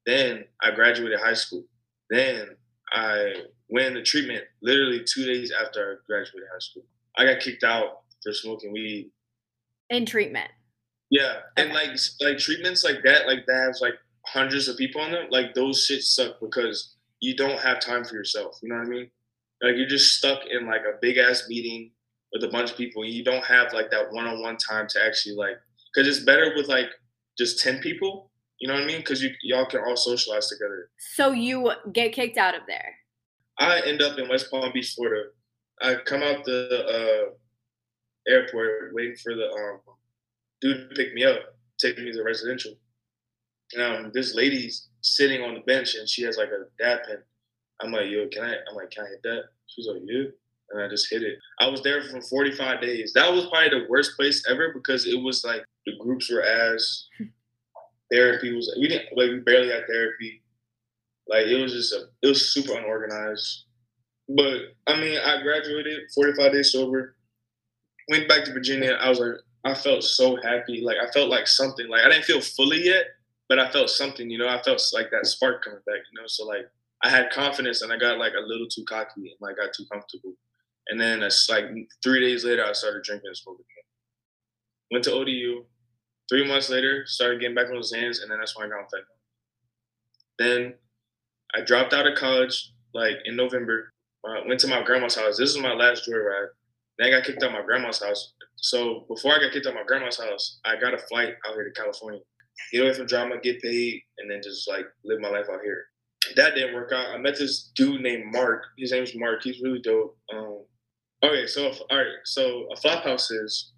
Then 0.04 0.44
I 0.60 0.72
graduated 0.72 1.20
high 1.20 1.34
school. 1.34 1.64
Then 2.10 2.56
I 2.92 3.34
went 3.68 3.88
into 3.88 4.02
treatment 4.02 4.44
literally 4.60 5.02
two 5.04 5.24
days 5.24 5.52
after 5.52 5.92
I 5.92 5.94
graduated 6.06 6.48
high 6.52 6.58
school. 6.58 6.84
I 7.16 7.24
got 7.24 7.40
kicked 7.40 7.64
out 7.64 8.02
for 8.22 8.32
smoking 8.32 8.72
weed. 8.72 9.10
In 9.90 10.06
treatment. 10.06 10.50
Yeah, 11.10 11.40
and 11.58 11.72
like 11.74 11.90
like 12.22 12.38
treatments 12.38 12.84
like 12.84 13.02
that, 13.04 13.26
like 13.26 13.44
that 13.46 13.64
has 13.66 13.80
like 13.82 13.94
hundreds 14.26 14.66
of 14.68 14.78
people 14.78 15.02
on 15.02 15.12
them. 15.12 15.26
Like 15.30 15.52
those 15.54 15.84
shit 15.84 16.02
suck 16.02 16.40
because 16.40 16.96
you 17.20 17.36
don't 17.36 17.60
have 17.60 17.80
time 17.80 18.04
for 18.04 18.14
yourself. 18.14 18.58
You 18.62 18.70
know 18.70 18.76
what 18.76 18.86
I 18.86 18.90
mean? 18.90 19.10
Like 19.62 19.76
you're 19.76 19.88
just 19.88 20.16
stuck 20.16 20.40
in 20.50 20.66
like 20.66 20.82
a 20.82 20.98
big 21.00 21.18
ass 21.18 21.44
meeting 21.48 21.92
with 22.32 22.44
a 22.44 22.48
bunch 22.48 22.70
of 22.70 22.76
people. 22.76 23.02
And 23.02 23.12
you 23.12 23.24
don't 23.24 23.44
have 23.44 23.72
like 23.72 23.90
that 23.90 24.12
one 24.12 24.26
on 24.26 24.42
one 24.42 24.56
time 24.56 24.86
to 24.90 25.04
actually 25.04 25.36
like 25.36 25.56
because 25.94 26.08
it's 26.08 26.24
better 26.24 26.52
with 26.56 26.68
like 26.68 26.86
just 27.38 27.60
ten 27.60 27.80
people. 27.80 28.30
You 28.58 28.68
know 28.68 28.74
what 28.74 28.84
I 28.84 28.86
mean? 28.86 28.98
Because 28.98 29.22
you 29.22 29.30
y'all 29.42 29.66
can 29.66 29.80
all 29.80 29.96
socialize 29.96 30.48
together. 30.48 30.90
So 31.14 31.32
you 31.32 31.70
get 31.92 32.12
kicked 32.12 32.38
out 32.38 32.54
of 32.54 32.62
there. 32.66 32.94
I 33.58 33.80
end 33.86 34.02
up 34.02 34.18
in 34.18 34.28
West 34.28 34.50
Palm 34.50 34.70
Beach, 34.72 34.94
Florida. 34.96 35.28
I 35.80 35.96
come 36.06 36.22
out 36.22 36.44
the 36.44 37.28
uh, 37.28 38.30
airport 38.30 38.94
waiting 38.94 39.16
for 39.16 39.34
the 39.34 39.48
um, 39.48 39.80
dude 40.60 40.88
to 40.88 40.94
pick 40.94 41.12
me 41.12 41.24
up, 41.24 41.38
take 41.78 41.98
me 41.98 42.12
to 42.12 42.22
residential. 42.22 42.72
And 43.74 43.82
um, 43.82 44.10
this 44.14 44.34
lady's 44.34 44.88
sitting 45.00 45.42
on 45.42 45.54
the 45.54 45.60
bench 45.60 45.94
and 45.94 46.08
she 46.08 46.22
has 46.22 46.36
like 46.36 46.48
a 46.48 46.64
dab 46.82 47.00
pen. 47.06 47.18
I'm 47.82 47.92
like, 47.92 48.10
yo, 48.10 48.28
can 48.28 48.44
I? 48.44 48.54
I'm 48.68 48.76
like, 48.76 48.90
can 48.90 49.04
I 49.04 49.08
hit 49.08 49.22
that? 49.24 49.44
She's 49.66 49.86
like, 49.86 50.02
yeah. 50.04 50.24
And 50.70 50.82
I 50.82 50.88
just 50.88 51.10
hit 51.10 51.22
it. 51.22 51.38
I 51.60 51.68
was 51.68 51.82
there 51.82 52.02
for 52.02 52.20
45 52.20 52.80
days. 52.80 53.12
That 53.14 53.32
was 53.32 53.46
probably 53.46 53.68
the 53.70 53.86
worst 53.88 54.16
place 54.16 54.42
ever 54.48 54.72
because 54.72 55.06
it 55.06 55.20
was 55.20 55.44
like 55.44 55.64
the 55.86 55.92
groups 55.98 56.30
were 56.30 56.42
ass. 56.42 57.08
Therapy 58.12 58.54
was 58.54 58.74
we 58.78 58.88
didn't 58.88 59.16
like 59.16 59.30
we 59.30 59.38
barely 59.40 59.70
had 59.70 59.86
therapy. 59.86 60.42
Like 61.28 61.46
it 61.46 61.62
was 61.62 61.72
just 61.72 61.94
a 61.94 62.08
it 62.20 62.28
was 62.28 62.52
super 62.52 62.74
unorganized. 62.74 63.64
But 64.28 64.74
I 64.86 65.00
mean, 65.00 65.18
I 65.18 65.42
graduated 65.42 66.00
45 66.14 66.52
days 66.52 66.72
sober. 66.72 67.16
Went 68.10 68.28
back 68.28 68.44
to 68.44 68.52
Virginia. 68.52 68.98
I 69.00 69.08
was 69.08 69.18
like, 69.18 69.36
I 69.64 69.74
felt 69.74 70.04
so 70.04 70.36
happy. 70.42 70.82
Like 70.82 70.98
I 71.02 71.10
felt 71.12 71.30
like 71.30 71.46
something. 71.46 71.88
Like 71.88 72.04
I 72.04 72.10
didn't 72.10 72.26
feel 72.26 72.42
fully 72.42 72.84
yet, 72.84 73.06
but 73.48 73.58
I 73.58 73.70
felt 73.70 73.88
something. 73.88 74.28
You 74.28 74.36
know, 74.36 74.48
I 74.48 74.60
felt 74.62 74.82
like 74.92 75.10
that 75.10 75.26
spark 75.26 75.64
coming 75.64 75.80
back. 75.86 76.00
You 76.12 76.20
know, 76.20 76.26
so 76.26 76.44
like 76.44 76.68
I 77.04 77.08
had 77.08 77.30
confidence, 77.30 77.82
and 77.82 77.92
I 77.92 77.96
got 77.96 78.18
like 78.18 78.34
a 78.34 78.46
little 78.46 78.68
too 78.68 78.84
cocky, 78.88 79.20
and 79.20 79.36
like 79.40 79.56
got 79.56 79.74
too 79.76 79.84
comfortable. 79.90 80.34
And 80.88 81.00
then 81.00 81.22
it's 81.22 81.48
like 81.48 81.64
three 82.02 82.20
days 82.20 82.44
later, 82.44 82.64
I 82.64 82.72
started 82.72 83.02
drinking 83.02 83.28
and 83.28 83.36
smoking 83.36 83.64
again. 83.64 83.88
Went 84.92 85.04
to 85.04 85.12
ODU. 85.12 85.64
Three 86.28 86.46
months 86.46 86.70
later, 86.70 87.04
started 87.06 87.40
getting 87.40 87.54
back 87.54 87.68
on 87.68 87.74
those 87.74 87.94
hands, 87.94 88.20
and 88.20 88.30
then 88.30 88.38
that's 88.38 88.56
when 88.56 88.66
I 88.66 88.70
got 88.70 88.78
on 88.78 88.84
fentanyl. 88.84 89.18
Then 90.38 90.74
I 91.54 91.60
dropped 91.62 91.92
out 91.92 92.06
of 92.06 92.16
college 92.16 92.72
like 92.94 93.16
in 93.24 93.36
November. 93.36 93.92
Uh, 94.26 94.40
went 94.46 94.60
to 94.60 94.68
my 94.68 94.82
grandma's 94.82 95.16
house. 95.16 95.36
This 95.36 95.54
was 95.54 95.62
my 95.62 95.74
last 95.74 96.08
joyride. 96.08 96.48
Then 96.98 97.08
I 97.08 97.10
got 97.10 97.24
kicked 97.24 97.42
out 97.42 97.50
of 97.50 97.54
my 97.54 97.64
grandma's 97.64 98.02
house. 98.02 98.34
So 98.56 99.04
before 99.08 99.32
I 99.32 99.40
got 99.40 99.52
kicked 99.52 99.66
out 99.66 99.72
of 99.72 99.76
my 99.80 99.84
grandma's 99.84 100.20
house, 100.20 100.60
I 100.64 100.78
got 100.80 100.94
a 100.94 100.98
flight 100.98 101.34
out 101.46 101.54
here 101.54 101.64
to 101.64 101.72
California. 101.72 102.20
Get 102.72 102.82
away 102.82 102.94
from 102.94 103.06
drama, 103.06 103.40
get 103.42 103.60
paid, 103.60 104.00
and 104.18 104.30
then 104.30 104.40
just 104.42 104.68
like 104.68 104.86
live 105.04 105.20
my 105.20 105.28
life 105.28 105.46
out 105.52 105.60
here. 105.64 105.86
That 106.36 106.54
didn't 106.54 106.74
work 106.74 106.92
out. 106.92 107.10
I 107.14 107.18
met 107.18 107.36
this 107.38 107.70
dude 107.74 108.00
named 108.00 108.32
Mark. 108.32 108.64
His 108.78 108.92
name's 108.92 109.12
Mark. 109.14 109.42
He's 109.42 109.60
really 109.60 109.80
dope. 109.80 110.16
Um, 110.32 110.64
okay, 111.24 111.46
so 111.46 111.72
all 111.90 111.98
right, 111.98 112.06
so 112.24 112.68
a 112.72 112.76
flop 112.76 113.04
house 113.04 113.30
is 113.30 113.72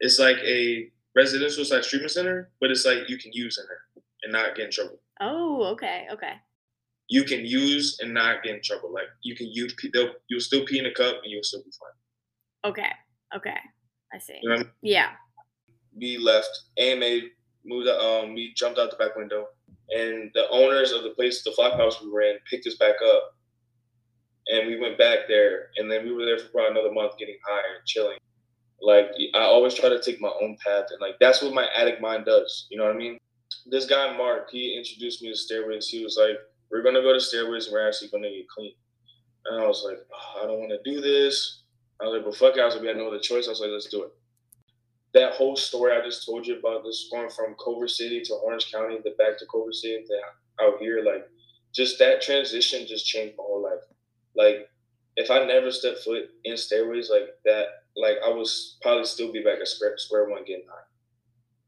it's 0.00 0.18
like 0.18 0.36
a 0.38 0.90
residential 1.14 1.64
slash 1.64 1.88
treatment 1.88 2.12
center, 2.12 2.50
but 2.60 2.70
it's 2.70 2.86
like 2.86 3.08
you 3.08 3.18
can 3.18 3.32
use 3.34 3.58
in 3.58 3.64
there 3.68 4.04
and 4.22 4.32
not 4.32 4.54
get 4.56 4.66
in 4.66 4.70
trouble 4.70 5.00
Oh, 5.20 5.64
okay, 5.72 6.06
okay. 6.12 6.34
you 7.08 7.24
can 7.24 7.44
use 7.44 7.98
and 8.00 8.14
not 8.14 8.42
get 8.42 8.54
in 8.54 8.62
trouble. 8.62 8.92
Like 8.92 9.08
you 9.22 9.34
can 9.36 9.48
use, 9.52 9.74
they'll, 9.92 10.12
you'll 10.28 10.40
still 10.40 10.64
pee 10.64 10.78
in 10.78 10.86
a 10.86 10.94
cup 10.94 11.16
and 11.22 11.30
you'll 11.30 11.42
still 11.42 11.62
be 11.62 11.70
fine. 11.78 12.70
Okay. 12.70 12.90
Okay. 13.36 13.56
I 14.12 14.18
see. 14.18 14.38
You 14.42 14.48
know 14.48 14.54
what 14.56 14.60
I 14.60 14.64
mean? 14.64 14.72
Yeah. 14.82 15.10
We 15.96 16.18
left. 16.18 16.50
AMA 16.78 17.20
moved. 17.64 17.88
out- 17.88 18.00
Um, 18.00 18.34
we 18.34 18.52
jumped 18.56 18.78
out 18.78 18.90
the 18.90 18.96
back 18.96 19.16
window, 19.16 19.46
and 19.90 20.30
the 20.34 20.48
owners 20.50 20.92
of 20.92 21.02
the 21.04 21.10
place, 21.10 21.42
the 21.42 21.52
flop 21.52 21.74
house 21.78 22.00
we 22.02 22.10
were 22.10 22.22
in, 22.22 22.38
picked 22.50 22.66
us 22.66 22.76
back 22.76 22.96
up. 23.04 23.34
and 24.48 24.66
we 24.66 24.78
went 24.80 24.98
back 24.98 25.20
there, 25.28 25.68
and 25.76 25.90
then 25.90 26.04
we 26.04 26.12
were 26.12 26.24
there 26.24 26.38
for 26.38 26.48
probably 26.48 26.70
another 26.72 26.92
month, 26.92 27.16
getting 27.18 27.36
high 27.46 27.58
and 27.58 27.86
chilling. 27.86 28.18
Like 28.82 29.10
I 29.34 29.40
always 29.40 29.74
try 29.74 29.88
to 29.90 30.00
take 30.00 30.20
my 30.20 30.32
own 30.42 30.56
path, 30.64 30.86
and 30.90 31.00
like 31.00 31.16
that's 31.20 31.42
what 31.42 31.54
my 31.54 31.66
addict 31.76 32.00
mind 32.00 32.24
does. 32.24 32.66
You 32.70 32.78
know 32.78 32.84
what 32.86 32.94
I 32.94 32.98
mean? 32.98 33.18
This 33.66 33.86
guy 33.86 34.16
Mark, 34.16 34.50
he 34.50 34.76
introduced 34.76 35.22
me 35.22 35.28
to 35.30 35.36
stairways. 35.36 35.88
He 35.88 36.02
was 36.04 36.16
like, 36.18 36.36
"We're 36.70 36.82
gonna 36.82 37.02
go 37.02 37.12
to 37.12 37.20
stairways, 37.20 37.66
and 37.66 37.74
we're 37.74 37.86
actually 37.86 38.08
gonna 38.10 38.30
get 38.30 38.48
clean." 38.48 38.74
And 39.46 39.62
I 39.62 39.66
was 39.66 39.84
like, 39.84 39.98
oh, 40.12 40.42
"I 40.42 40.46
don't 40.46 40.58
want 40.60 40.70
to 40.72 40.90
do 40.90 41.00
this." 41.00 41.62
I 42.00 42.04
was 42.06 42.14
like, 42.16 42.24
"But 42.24 42.36
fuck 42.36 42.56
it." 42.56 42.60
I 42.60 42.64
was 42.66 42.74
like, 42.74 42.82
"We 42.82 42.88
had 42.88 42.96
no 42.96 43.08
other 43.08 43.20
choice." 43.20 43.46
I 43.46 43.50
was 43.50 43.60
like, 43.60 43.70
"Let's 43.70 43.88
do 43.88 44.04
it." 44.04 44.12
That 45.12 45.32
whole 45.32 45.56
story 45.56 45.92
I 45.92 46.04
just 46.04 46.24
told 46.24 46.46
you 46.46 46.58
about 46.58 46.84
this 46.84 47.08
going 47.10 47.30
from 47.30 47.56
Culver 47.62 47.88
City 47.88 48.20
to 48.22 48.34
Orange 48.34 48.70
County, 48.70 48.98
then 49.02 49.14
back 49.18 49.38
to 49.38 49.46
Culver 49.46 49.72
City, 49.72 50.04
then 50.08 50.20
out 50.60 50.78
here, 50.78 51.02
like 51.04 51.28
just 51.74 51.98
that 51.98 52.22
transition 52.22 52.86
just 52.86 53.06
changed 53.06 53.36
my 53.36 53.44
whole 53.44 53.62
life. 53.62 53.82
Like 54.36 54.68
if 55.16 55.30
I 55.30 55.44
never 55.44 55.70
stepped 55.70 56.00
foot 56.00 56.30
in 56.44 56.56
stairways 56.56 57.10
like 57.10 57.28
that, 57.44 57.66
like 57.96 58.16
I 58.24 58.30
would 58.30 58.46
probably 58.82 59.04
still 59.04 59.32
be 59.32 59.42
back 59.42 59.58
at 59.60 59.68
square, 59.68 59.94
square 59.98 60.28
one 60.28 60.44
getting 60.44 60.66
high, 60.68 60.86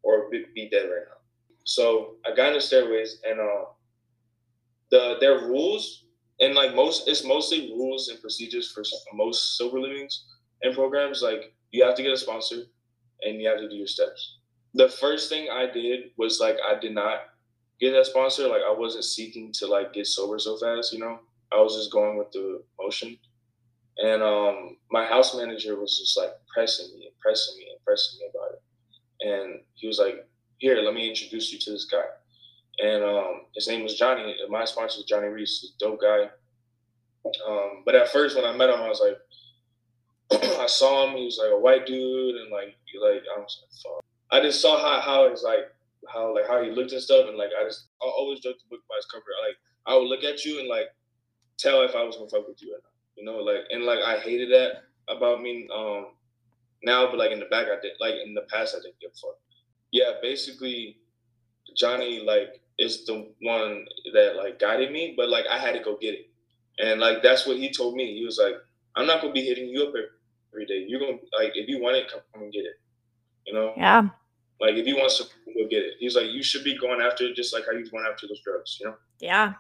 or 0.03 0.31
be, 0.31 0.45
be 0.55 0.69
dead 0.71 0.85
right 0.85 1.07
now. 1.09 1.19
So 1.65 2.17
I 2.25 2.35
got 2.35 2.49
in 2.49 2.55
the 2.55 2.61
stairways, 2.61 3.21
and 3.29 3.41
uh, 3.41 3.65
the 4.91 5.17
their 5.21 5.41
rules 5.41 6.05
and 6.43 6.55
like 6.55 6.75
most, 6.75 7.09
it's 7.09 7.25
mostly 7.25 7.73
rules 7.73 8.09
and 8.09 8.21
procedures 8.21 8.71
for 8.73 8.83
most 9.15 9.57
sober 9.57 9.81
livings 9.81 10.25
and 10.63 10.75
programs. 10.75 11.23
Like 11.23 11.55
you 11.71 11.85
have 11.85 11.95
to 11.95 12.03
get 12.03 12.13
a 12.13 12.17
sponsor, 12.17 12.65
and 13.25 13.41
you 13.41 13.49
have 13.49 13.59
to 13.59 13.69
do 13.69 13.77
your 13.77 13.87
steps. 13.87 14.39
The 14.75 14.89
first 14.89 15.29
thing 15.29 15.49
I 15.51 15.71
did 15.71 16.11
was 16.17 16.41
like 16.41 16.57
I 16.67 16.79
did 16.79 16.95
not 16.95 17.21
get 17.81 17.93
that 17.93 18.07
sponsor. 18.07 18.49
Like 18.49 18.63
I 18.67 18.73
wasn't 18.73 19.05
seeking 19.05 19.53
to 19.55 19.67
like 19.67 19.93
get 19.93 20.07
sober 20.07 20.39
so 20.39 20.57
fast, 20.57 20.93
you 20.93 20.99
know. 20.99 21.21
I 21.53 21.61
was 21.61 21.77
just 21.77 21.93
going 21.93 22.17
with 22.17 22.33
the 22.33 22.63
motion. 22.81 23.19
And 23.99 24.23
um, 24.23 24.77
my 24.91 25.05
house 25.05 25.37
manager 25.37 25.79
was 25.79 25.99
just 25.99 26.17
like 26.17 26.33
pressing 26.53 26.95
me 26.95 27.07
and 27.07 27.19
pressing 27.21 27.59
me 27.59 27.67
and 27.71 27.85
pressing 27.85 28.19
me 28.21 28.27
about 28.31 28.53
it. 28.53 28.63
And 29.21 29.61
he 29.75 29.87
was 29.87 29.99
like, 29.99 30.27
"Here, 30.59 30.77
let 30.77 30.95
me 30.95 31.09
introduce 31.09 31.53
you 31.53 31.59
to 31.59 31.71
this 31.73 31.85
guy." 31.85 32.05
And 32.79 33.05
um, 33.05 33.43
his 33.55 33.69
name 33.69 33.83
was 33.83 33.99
Johnny. 33.99 34.35
My 34.49 34.65
sponsor 34.65 35.01
is 35.01 35.05
Johnny 35.05 35.29
Reese, 35.29 35.75
a 35.75 35.85
dope 35.85 36.01
guy. 36.01 36.31
Um, 37.47 37.83
but 37.85 37.95
at 37.95 38.09
first, 38.09 38.35
when 38.35 38.45
I 38.45 38.57
met 38.57 38.71
him, 38.71 38.81
I 38.81 38.89
was 38.89 39.01
like, 39.01 40.43
I 40.59 40.67
saw 40.67 41.07
him. 41.07 41.17
He 41.17 41.25
was 41.25 41.39
like 41.41 41.53
a 41.53 41.59
white 41.59 41.87
dude, 41.87 42.37
and 42.37 42.51
like, 42.51 42.77
like 43.01 43.23
I 43.35 43.39
was 43.39 43.63
like, 43.63 43.73
fuck. 43.83 44.05
I 44.31 44.41
just 44.41 44.61
saw 44.61 44.81
how 44.81 45.01
how 45.01 45.25
it's 45.25 45.43
like 45.43 45.71
how 46.09 46.35
like 46.35 46.47
how 46.47 46.63
he 46.63 46.71
looked 46.71 46.93
and 46.93 47.03
stuff, 47.03 47.29
and 47.29 47.37
like 47.37 47.51
I 47.59 47.65
just 47.65 47.87
I 48.01 48.07
always 48.07 48.41
judge 48.41 48.57
the 48.59 48.69
book 48.71 48.81
by 48.89 48.97
its 48.97 49.07
cover. 49.07 49.25
Like 49.47 49.57
I 49.87 49.97
would 49.97 50.09
look 50.09 50.25
at 50.25 50.45
you 50.45 50.61
and 50.61 50.69
like 50.69 50.89
tell 51.59 51.83
if 51.83 51.95
I 51.95 52.03
was 52.03 52.17
gonna 52.17 52.31
fuck 52.31 52.49
with 52.49 52.63
you 52.63 52.75
or 52.75 52.81
not. 52.83 52.93
You 53.17 53.25
know, 53.25 53.37
like 53.37 53.65
and 53.71 53.85
like 53.85 54.01
I 54.01 54.19
hated 54.19 54.51
that 54.51 54.85
about 55.09 55.43
me 55.43 55.69
um 55.75 56.07
now, 56.83 57.07
but 57.07 57.19
like 57.19 57.31
in 57.31 57.41
the 57.41 57.47
back 57.47 57.67
I 57.67 57.81
did 57.81 57.93
like 58.01 58.15
in 58.25 58.35
the 58.35 58.47
past 58.51 58.75
I 58.75 58.83
didn't 58.83 59.01
give 59.01 59.11
a 59.13 59.19
fuck. 59.21 59.39
Yeah, 59.91 60.13
basically 60.23 60.99
Johnny 61.77 62.21
like 62.21 62.61
is 62.79 63.05
the 63.05 63.31
one 63.43 63.87
that 64.15 64.37
like 64.37 64.59
guided 64.59 64.91
me, 64.91 65.15
but 65.17 65.29
like 65.29 65.45
I 65.51 65.59
had 65.59 65.73
to 65.73 65.81
go 65.81 65.97
get 66.01 66.15
it. 66.15 66.29
And 66.79 67.01
like 67.01 67.23
that's 67.23 67.47
what 67.47 67.59
he 67.59 67.71
told 67.71 67.95
me. 67.95 68.19
He 68.19 68.25
was 68.25 68.41
like, 68.43 68.55
I'm 68.97 69.07
not 69.07 69.21
gonna 69.21 69.33
be 69.33 69.45
hitting 69.45 69.69
you 69.69 69.85
up 69.85 69.95
every 70.53 70.67
day. 70.67 70.85
You're 70.89 71.01
gonna 71.01 71.19
like 71.39 71.53
if 71.55 71.69
you 71.69 71.81
want 71.81 71.97
it, 71.97 72.11
come, 72.11 72.21
come 72.33 72.43
and 72.43 72.53
get 72.53 72.65
it. 72.65 72.81
You 73.47 73.55
know? 73.55 73.73
Yeah. 73.77 74.09
Like 74.61 74.75
if 74.75 74.87
he 74.87 74.95
wants 74.95 75.19
to 75.19 75.25
go 75.25 75.69
get 75.69 75.83
it. 75.83 75.95
He's 75.99 76.17
like, 76.17 76.27
you 76.31 76.43
should 76.43 76.65
be 76.65 76.79
going 76.79 77.01
after 77.01 77.25
it 77.25 77.35
just 77.37 77.53
like 77.53 77.65
how 77.67 77.73
you 77.73 77.89
going 77.91 78.07
after 78.11 78.27
those 78.27 78.41
drugs, 78.45 78.79
you 78.81 78.87
know? 78.87 78.95
Yeah. 79.21 79.55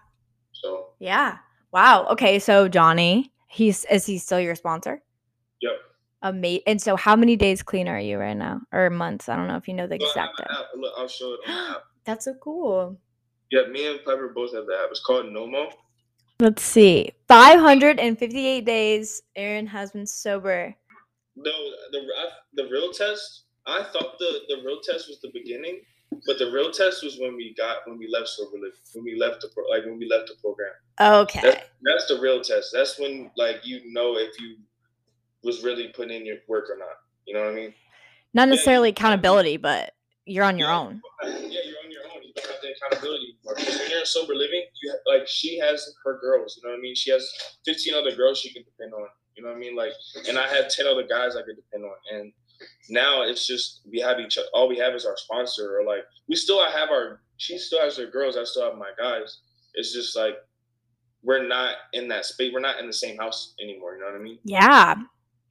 So 0.52 0.90
Yeah. 0.98 1.38
Wow. 1.72 2.06
Okay. 2.08 2.38
So 2.38 2.68
Johnny, 2.68 3.32
he's 3.48 3.84
is 3.86 4.06
he 4.06 4.18
still 4.18 4.40
your 4.40 4.54
sponsor? 4.54 5.02
Yep. 5.60 5.72
Amazing. 6.22 6.62
And 6.66 6.80
so, 6.80 6.96
how 6.96 7.16
many 7.16 7.34
days 7.36 7.62
clean 7.62 7.88
are 7.88 7.98
you 7.98 8.16
right 8.16 8.36
now, 8.36 8.60
or 8.72 8.90
months? 8.90 9.28
I 9.28 9.34
don't 9.34 9.48
know 9.48 9.56
if 9.56 9.66
you 9.66 9.74
know 9.74 9.88
the 9.88 9.98
So 9.98 10.06
I 10.20 10.22
have 10.22 10.30
exact. 10.30 10.50
app. 10.52 10.66
Look, 10.76 10.92
I'll 10.96 11.08
show 11.08 11.34
it 11.34 11.50
on. 11.50 11.76
That's 12.04 12.24
so 12.24 12.34
cool. 12.34 12.96
Yeah, 13.50 13.62
me 13.70 13.90
and 13.90 14.04
Piper 14.04 14.32
both 14.34 14.54
have 14.54 14.66
the 14.66 14.74
app. 14.74 14.90
It's 14.90 15.00
called 15.00 15.26
Nomo. 15.26 15.72
Let's 16.40 16.62
see. 16.62 17.12
558 17.28 18.64
days. 18.64 19.22
Aaron 19.36 19.66
has 19.66 19.90
been 19.92 20.06
sober. 20.06 20.74
No, 21.36 21.52
the 21.90 22.00
the 22.54 22.68
real 22.70 22.92
test. 22.92 23.44
I 23.66 23.84
thought 23.92 24.18
the 24.18 24.40
the 24.48 24.62
real 24.64 24.80
test 24.80 25.08
was 25.08 25.20
the 25.22 25.30
beginning, 25.32 25.80
but 26.26 26.38
the 26.38 26.50
real 26.50 26.70
test 26.70 27.02
was 27.04 27.18
when 27.20 27.36
we 27.36 27.54
got 27.56 27.86
when 27.86 27.98
we 27.98 28.08
left 28.08 28.28
sober 28.28 28.56
living, 28.56 28.72
when 28.94 29.04
we 29.04 29.16
left 29.18 29.40
the 29.40 29.48
pro, 29.54 29.64
like 29.66 29.84
when 29.84 29.98
we 29.98 30.08
left 30.08 30.28
the 30.28 30.34
program. 30.40 30.72
Okay. 31.00 31.40
That's, 31.42 31.66
that's 31.84 32.06
the 32.08 32.20
real 32.20 32.40
test. 32.42 32.70
That's 32.72 32.98
when 32.98 33.30
like 33.36 33.64
you 33.64 33.92
know 33.92 34.16
if 34.16 34.38
you 34.40 34.56
was 35.44 35.62
really 35.64 35.88
putting 35.88 36.16
in 36.20 36.26
your 36.26 36.36
work 36.48 36.70
or 36.70 36.78
not. 36.78 36.96
You 37.26 37.34
know 37.34 37.44
what 37.44 37.52
I 37.52 37.54
mean? 37.54 37.74
Not 38.34 38.48
necessarily 38.48 38.90
accountability, 38.90 39.56
but 39.58 39.92
you're 40.26 40.44
on 40.44 40.58
your 40.58 40.68
Yeah. 40.68 40.78
own. 40.78 41.02
Yeah, 41.24 41.30
you're 41.30 41.78
on 41.84 41.90
your 41.90 42.02
own. 42.14 42.22
You 42.22 42.32
don't 42.34 42.46
have 42.46 42.60
the 42.62 42.72
accountability 42.72 43.36
anymore. 43.44 43.54
When 43.56 43.90
you're 43.90 44.00
in 44.00 44.06
sober 44.06 44.34
living, 44.34 44.64
you 44.82 44.90
have, 44.90 45.00
like 45.06 45.28
she 45.28 45.58
has 45.58 45.94
her 46.04 46.18
girls. 46.20 46.56
You 46.56 46.68
know 46.68 46.74
what 46.74 46.78
I 46.78 46.82
mean? 46.82 46.94
She 46.94 47.10
has 47.10 47.28
15 47.64 47.94
other 47.94 48.14
girls 48.16 48.38
she 48.38 48.52
can 48.52 48.62
depend 48.64 48.94
on. 48.94 49.06
You 49.36 49.42
know 49.42 49.48
what 49.50 49.56
I 49.56 49.60
mean? 49.60 49.76
Like, 49.76 49.92
and 50.28 50.38
I 50.38 50.46
had 50.46 50.68
10 50.70 50.86
other 50.86 51.06
guys 51.06 51.36
I 51.36 51.42
could 51.42 51.56
depend 51.56 51.84
on. 51.84 51.94
And 52.12 52.32
now 52.90 53.22
it's 53.22 53.46
just 53.46 53.80
we 53.90 53.98
have 54.00 54.18
each 54.20 54.38
other. 54.38 54.48
All 54.54 54.68
we 54.68 54.78
have 54.78 54.94
is 54.94 55.04
our 55.06 55.16
sponsor, 55.16 55.78
or 55.78 55.84
like 55.84 56.04
we 56.28 56.36
still 56.36 56.64
have 56.64 56.90
our. 56.90 57.20
She 57.38 57.58
still 57.58 57.80
has 57.80 57.96
her 57.96 58.06
girls. 58.06 58.36
I 58.36 58.44
still 58.44 58.64
have 58.68 58.78
my 58.78 58.90
guys. 58.98 59.38
It's 59.74 59.92
just 59.92 60.16
like 60.16 60.34
we're 61.22 61.46
not 61.46 61.74
in 61.92 62.08
that 62.08 62.24
space. 62.24 62.52
We're 62.52 62.60
not 62.60 62.78
in 62.80 62.86
the 62.86 62.92
same 62.92 63.16
house 63.18 63.54
anymore. 63.62 63.94
You 63.94 64.00
know 64.00 64.06
what 64.06 64.16
I 64.20 64.22
mean? 64.22 64.38
Yeah. 64.44 64.94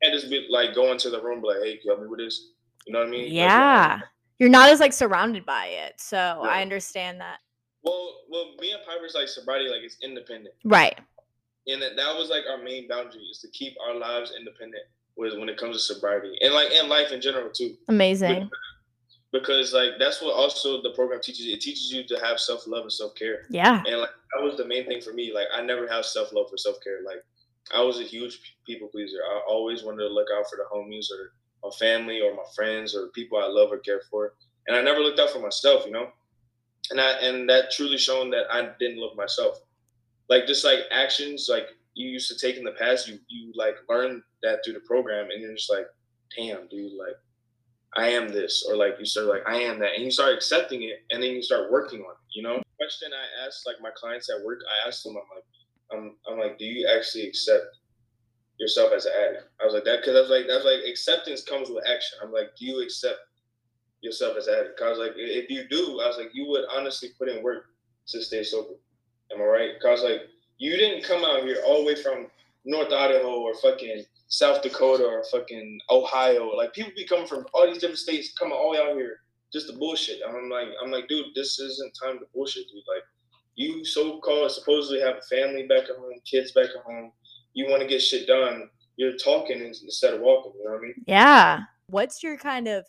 And 0.01 0.13
just 0.13 0.29
be 0.29 0.47
like 0.49 0.73
going 0.75 0.97
to 0.99 1.09
the 1.09 1.21
room, 1.21 1.41
be 1.41 1.47
like, 1.47 1.57
hey, 1.63 1.77
can 1.77 1.81
you 1.85 1.91
help 1.91 2.01
me 2.01 2.07
with 2.07 2.19
this? 2.19 2.49
You 2.87 2.93
know 2.93 2.99
what 2.99 3.07
I 3.07 3.11
mean? 3.11 3.23
Like, 3.25 3.33
Yeah. 3.33 3.99
You're 4.39 4.49
not 4.49 4.69
as 4.69 4.79
like 4.79 4.93
surrounded 4.93 5.45
by 5.45 5.67
it. 5.67 5.93
So 5.97 6.17
Yeah. 6.17 6.49
I 6.49 6.61
understand 6.61 7.21
that. 7.21 7.37
Well, 7.83 8.15
well, 8.29 8.45
me 8.59 8.71
and 8.71 8.81
Piper's 8.87 9.13
like 9.15 9.27
sobriety, 9.27 9.69
like 9.69 9.81
it's 9.83 9.97
independent. 10.03 10.55
Right. 10.65 10.97
and 11.67 11.81
that, 11.81 11.95
that 11.95 12.15
was 12.15 12.29
like 12.29 12.43
our 12.49 12.61
main 12.63 12.87
boundary 12.87 13.21
is 13.31 13.39
to 13.39 13.47
keep 13.49 13.73
our 13.87 13.95
lives 13.95 14.33
independent 14.37 14.83
with 15.17 15.37
when 15.37 15.49
it 15.49 15.57
comes 15.57 15.75
to 15.75 15.93
sobriety 15.93 16.37
and 16.41 16.53
like 16.53 16.71
in 16.71 16.89
life 16.89 17.11
in 17.11 17.21
general 17.21 17.49
too. 17.53 17.75
Amazing. 17.87 18.49
because 19.31 19.73
like 19.73 19.91
that's 19.99 20.21
what 20.21 20.33
also 20.33 20.81
the 20.81 20.91
program 20.91 21.21
teaches 21.21 21.45
you. 21.45 21.53
It 21.53 21.61
teaches 21.61 21.91
you 21.91 22.03
to 22.07 22.15
have 22.25 22.39
self-love 22.39 22.83
and 22.83 22.91
self-care. 22.93 23.45
Yeah. 23.49 23.83
and 23.87 24.01
like 24.01 24.09
that 24.35 24.43
was 24.43 24.57
the 24.57 24.65
main 24.65 24.85
thing 24.85 25.01
for 25.01 25.13
me. 25.13 25.33
Like 25.33 25.47
i 25.53 25.61
never 25.61 25.87
have 25.87 26.05
self-love 26.05 26.47
or 26.51 26.57
self-care. 26.57 26.99
Like 27.05 27.23
i 27.73 27.81
was 27.81 27.99
a 27.99 28.03
huge 28.03 28.39
people 28.65 28.87
pleaser. 28.87 29.17
I 29.25 29.41
always 29.47 29.83
wanted 29.83 30.03
to 30.07 30.13
look 30.13 30.27
out 30.35 30.45
for 30.49 30.57
the 30.57 30.65
homies 30.73 31.07
or 31.11 31.33
my 31.63 31.69
family 31.77 32.21
or 32.21 32.33
my 32.33 32.43
friends 32.55 32.95
or 32.95 33.07
people 33.09 33.37
i 33.37 33.45
love 33.47 33.71
or 33.71 33.77
care 33.79 34.01
for. 34.09 34.33
And 34.67 34.75
i 34.75 34.81
never 34.81 34.99
looked 34.99 35.19
out 35.19 35.29
for 35.29 35.39
myself 35.39 35.85
you 35.85 35.91
know? 35.91 36.07
And 36.89 36.99
i 36.99 37.11
and 37.21 37.49
that 37.49 37.71
truly 37.71 37.97
shown 37.97 38.31
that 38.31 38.45
i 38.51 38.69
didn't 38.79 38.97
love 38.99 39.15
myself. 39.15 39.59
Like 40.29 40.47
just 40.47 40.63
like 40.65 40.79
actions 40.91 41.47
like 41.49 41.67
you 41.93 42.09
used 42.09 42.29
to 42.29 42.37
take 42.37 42.57
in 42.57 42.63
the 42.63 42.71
past 42.71 43.07
you 43.07 43.19
you 43.27 43.51
like 43.55 43.75
learn 43.89 44.21
that 44.43 44.59
through 44.63 44.73
the 44.73 44.79
program 44.81 45.29
and 45.29 45.41
you're 45.41 45.53
just 45.53 45.69
like 45.69 45.87
damn 46.37 46.67
dude 46.67 46.93
like 46.97 47.15
i 47.95 48.07
am 48.07 48.29
this 48.29 48.65
or 48.67 48.75
like 48.75 48.95
you 48.99 49.05
start 49.05 49.27
like 49.27 49.43
i 49.47 49.57
am 49.57 49.79
that 49.79 49.93
and 49.95 50.03
you 50.03 50.11
start 50.11 50.33
accepting 50.33 50.83
it 50.83 51.03
and 51.11 51.21
then 51.21 51.31
you 51.31 51.41
start 51.41 51.71
working 51.71 51.99
on 52.01 52.11
it 52.11 52.17
you 52.33 52.41
know? 52.41 52.61
Question 52.77 53.09
i 53.13 53.45
asked 53.45 53.67
like 53.67 53.75
my 53.81 53.91
clients 53.95 54.29
at 54.29 54.43
work 54.45 54.59
i 54.67 54.87
asked 54.87 55.03
them 55.03 55.15
i'm 55.17 55.35
like 55.35 55.45
i'm, 55.91 56.15
I'm 56.31 56.39
like 56.39 56.57
do 56.57 56.65
you 56.65 56.87
actually 56.87 57.27
accept 57.27 57.65
yourself 58.61 58.93
as 58.95 59.07
an 59.07 59.13
addict? 59.19 59.49
I 59.59 59.65
was 59.65 59.73
like 59.73 59.85
that 59.85 60.01
because 60.01 60.15
i 60.15 60.21
was 60.21 60.29
like 60.29 60.45
that's 60.47 60.63
like 60.63 60.85
acceptance 60.87 61.43
comes 61.43 61.69
with 61.69 61.83
action. 61.89 62.19
I'm 62.23 62.31
like 62.31 62.55
do 62.57 62.65
you 62.65 62.81
accept 62.81 63.17
yourself 64.01 64.37
as 64.37 64.47
an 64.47 64.53
addict? 64.53 64.81
I 64.81 64.89
was 64.89 64.99
like 64.99 65.13
if 65.15 65.49
you 65.49 65.67
do 65.67 65.99
i 65.99 66.07
was 66.07 66.17
like 66.17 66.29
you 66.33 66.47
would 66.47 66.65
honestly 66.71 67.09
put 67.17 67.27
in 67.27 67.43
work 67.43 67.65
to 68.07 68.21
stay 68.21 68.43
sober. 68.43 68.75
Am 69.33 69.41
I 69.41 69.45
right? 69.45 69.71
Cause 69.81 70.03
like 70.03 70.21
you 70.61 70.77
didn't 70.77 71.03
come 71.03 71.25
out 71.25 71.41
here 71.41 71.57
all 71.65 71.79
the 71.79 71.85
way 71.85 71.95
from 71.95 72.27
North 72.65 72.93
Idaho 72.93 73.41
or 73.41 73.55
fucking 73.55 74.03
South 74.27 74.61
Dakota 74.61 75.03
or 75.03 75.23
fucking 75.31 75.79
Ohio. 75.89 76.55
Like 76.55 76.71
people 76.71 76.91
be 76.95 77.03
coming 77.03 77.25
from 77.25 77.47
all 77.51 77.65
these 77.65 77.79
different 77.79 77.97
states, 77.97 78.33
coming 78.37 78.53
all 78.53 78.71
the 78.71 78.77
way 78.77 78.85
out 78.91 78.95
here 78.95 79.21
just 79.51 79.67
to 79.67 79.73
bullshit. 79.73 80.21
And 80.21 80.37
I'm 80.37 80.51
like, 80.51 80.67
I'm 80.83 80.91
like, 80.91 81.07
dude, 81.07 81.33
this 81.33 81.59
isn't 81.59 81.97
time 81.99 82.19
to 82.19 82.25
bullshit, 82.35 82.67
dude. 82.67 82.83
Like 82.87 83.03
you 83.55 83.83
so 83.83 84.19
called 84.19 84.51
supposedly 84.51 85.01
have 85.01 85.15
a 85.17 85.35
family 85.35 85.65
back 85.65 85.89
at 85.89 85.97
home, 85.97 86.13
kids 86.29 86.51
back 86.51 86.69
at 86.77 86.83
home. 86.85 87.11
You 87.53 87.67
want 87.67 87.81
to 87.81 87.87
get 87.87 87.99
shit 87.99 88.27
done. 88.27 88.69
You're 88.97 89.17
talking 89.17 89.61
instead 89.61 90.13
of 90.13 90.21
walking. 90.21 90.51
You 90.59 90.65
know 90.65 90.71
what 90.73 90.77
I 90.77 90.81
mean? 90.83 90.93
Yeah. 91.07 91.61
What's 91.87 92.21
your 92.21 92.37
kind 92.37 92.67
of 92.67 92.85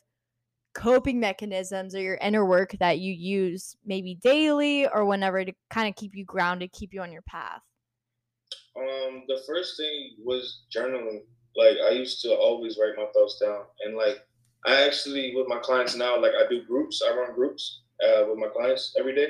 coping 0.75 1.21
mechanisms 1.21 1.95
or 1.95 2.01
your 2.01 2.17
inner 2.17 2.45
work 2.45 2.75
that 2.81 2.99
you 2.99 3.13
use 3.13 3.77
maybe 3.85 4.15
daily 4.15 4.87
or 4.89 5.05
whenever 5.05 5.45
to 5.45 5.53
kind 5.71 5.89
of 5.89 5.97
keep 5.97 6.15
you 6.15 6.25
grounded, 6.25 6.73
keep 6.73 6.93
you 6.93 7.01
on 7.03 7.13
your 7.13 7.23
path? 7.23 7.61
Um, 8.77 9.25
the 9.29 9.43
first 9.47 9.77
thing 9.77 10.17
was 10.25 10.63
journaling. 10.75 11.23
Like 11.57 11.77
I 11.87 11.91
used 11.91 12.23
to 12.23 12.35
always 12.35 12.79
write 12.81 12.97
my 12.97 13.07
thoughts 13.13 13.39
down, 13.39 13.65
and 13.85 13.97
like 13.97 14.27
I 14.65 14.87
actually 14.87 15.35
with 15.37 15.49
my 15.49 15.59
clients 15.59 15.95
now, 15.95 16.21
like 16.21 16.33
I 16.33 16.49
do 16.49 16.65
groups. 16.65 17.03
I 17.07 17.15
run 17.15 17.35
groups 17.35 17.83
uh, 18.03 18.25
with 18.29 18.39
my 18.39 18.49
clients 18.49 18.95
every 18.99 19.15
day. 19.15 19.29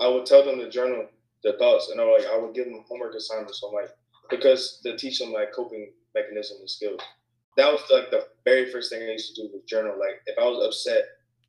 I 0.00 0.08
would 0.08 0.26
tell 0.26 0.44
them 0.44 0.58
to 0.58 0.68
journal 0.68 1.06
their 1.44 1.56
thoughts, 1.58 1.90
and 1.90 2.00
I 2.00 2.04
like 2.04 2.26
I 2.26 2.36
would 2.36 2.54
give 2.54 2.64
them 2.64 2.84
homework 2.88 3.14
assignments. 3.14 3.60
So 3.60 3.68
I'm 3.68 3.74
like, 3.74 3.90
because 4.30 4.80
to 4.82 4.96
teach 4.96 5.20
them 5.20 5.32
like 5.32 5.52
coping 5.54 5.92
mechanisms 6.14 6.60
and 6.60 6.70
skills. 6.70 7.00
That 7.56 7.72
was 7.72 7.82
like 7.90 8.10
the 8.10 8.26
very 8.44 8.70
first 8.70 8.90
thing 8.90 9.02
I 9.02 9.12
used 9.12 9.34
to 9.34 9.42
do 9.42 9.48
with 9.52 9.66
journal. 9.66 9.98
Like 9.98 10.20
if 10.26 10.38
I 10.38 10.44
was 10.44 10.66
upset, 10.66 11.04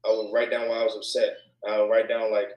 I 0.05 0.11
would 0.11 0.31
write 0.31 0.51
down 0.51 0.69
why 0.69 0.79
I 0.79 0.83
was 0.83 0.95
upset. 0.95 1.37
I 1.67 1.79
would 1.79 1.89
write 1.89 2.07
down 2.07 2.31
like 2.31 2.49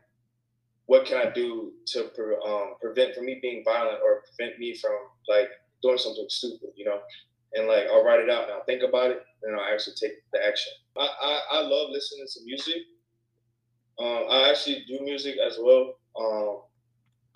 what 0.86 1.06
can 1.06 1.18
I 1.18 1.30
do 1.30 1.72
to 1.88 2.04
pre- 2.14 2.36
um, 2.46 2.74
prevent 2.80 3.14
from 3.14 3.26
me 3.26 3.38
being 3.40 3.62
violent 3.64 3.98
or 4.02 4.22
prevent 4.36 4.58
me 4.58 4.74
from 4.74 4.96
like 5.28 5.48
doing 5.82 5.98
something 5.98 6.26
stupid, 6.28 6.70
you 6.76 6.84
know? 6.84 7.00
And 7.54 7.66
like 7.68 7.86
I'll 7.92 8.04
write 8.04 8.20
it 8.20 8.30
out 8.30 8.44
and 8.44 8.52
I'll 8.52 8.64
think 8.64 8.82
about 8.82 9.10
it 9.10 9.22
and 9.42 9.54
I'll 9.54 9.72
actually 9.72 9.96
take 10.00 10.12
the 10.32 10.40
action. 10.46 10.72
I, 10.96 11.08
I, 11.20 11.40
I 11.52 11.60
love 11.60 11.90
listening 11.90 12.26
to 12.26 12.44
music. 12.44 12.82
Um, 13.98 14.26
I 14.30 14.50
actually 14.50 14.84
do 14.86 15.00
music 15.02 15.36
as 15.44 15.58
well. 15.60 15.94
Um, 16.18 16.62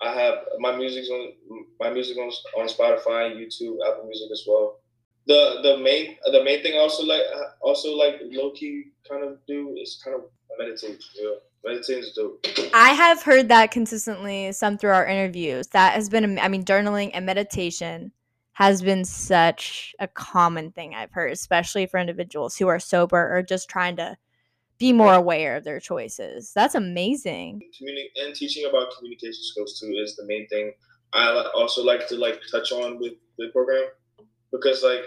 I 0.01 0.13
have 0.19 0.39
my 0.59 0.75
music's 0.75 1.09
on 1.09 1.33
my 1.79 1.89
music 1.89 2.17
on, 2.17 2.31
on 2.57 2.67
Spotify, 2.67 3.35
YouTube, 3.35 3.77
Apple 3.87 4.05
Music 4.05 4.29
as 4.31 4.43
well. 4.47 4.79
The 5.27 5.59
the 5.63 5.77
main 5.77 6.17
the 6.31 6.43
main 6.43 6.61
thing 6.61 6.73
I 6.73 6.79
also 6.79 7.05
like 7.05 7.21
also 7.61 7.95
like 7.95 8.15
low 8.31 8.51
key 8.51 8.91
kind 9.07 9.23
of 9.23 9.37
do 9.47 9.75
is 9.81 10.01
kind 10.03 10.15
of 10.15 10.23
meditate. 10.57 11.01
Yeah, 11.15 11.35
meditating 11.63 12.03
is 12.03 12.13
dope. 12.13 12.45
I 12.73 12.89
have 12.89 13.23
heard 13.23 13.47
that 13.49 13.71
consistently, 13.71 14.51
some 14.51 14.77
through 14.77 14.91
our 14.91 15.05
interviews. 15.05 15.67
That 15.67 15.93
has 15.93 16.09
been, 16.09 16.39
I 16.39 16.47
mean, 16.47 16.65
journaling 16.65 17.11
and 17.13 17.25
meditation 17.25 18.11
has 18.53 18.81
been 18.81 19.03
such 19.05 19.95
a 19.99 20.07
common 20.07 20.71
thing 20.71 20.93
I've 20.93 21.11
heard, 21.11 21.31
especially 21.31 21.85
for 21.85 21.99
individuals 21.99 22.55
who 22.57 22.67
are 22.67 22.79
sober 22.79 23.35
or 23.35 23.41
just 23.41 23.69
trying 23.69 23.95
to 23.95 24.17
be 24.77 24.93
more 24.93 25.13
aware 25.13 25.55
of 25.55 25.63
their 25.63 25.79
choices. 25.79 26.51
That's 26.53 26.75
amazing. 26.75 27.61
Communi- 27.81 28.25
and 28.25 28.35
teaching 28.35 28.67
about 28.69 28.89
communication 28.97 29.41
skills 29.41 29.79
too 29.79 29.93
is 30.03 30.15
the 30.15 30.25
main 30.25 30.47
thing. 30.49 30.73
I 31.13 31.49
also 31.55 31.83
like 31.83 32.07
to 32.09 32.15
like 32.17 32.41
touch 32.51 32.71
on 32.71 32.99
with 32.99 33.13
the 33.37 33.49
program 33.53 33.85
because 34.53 34.83
like 34.83 35.01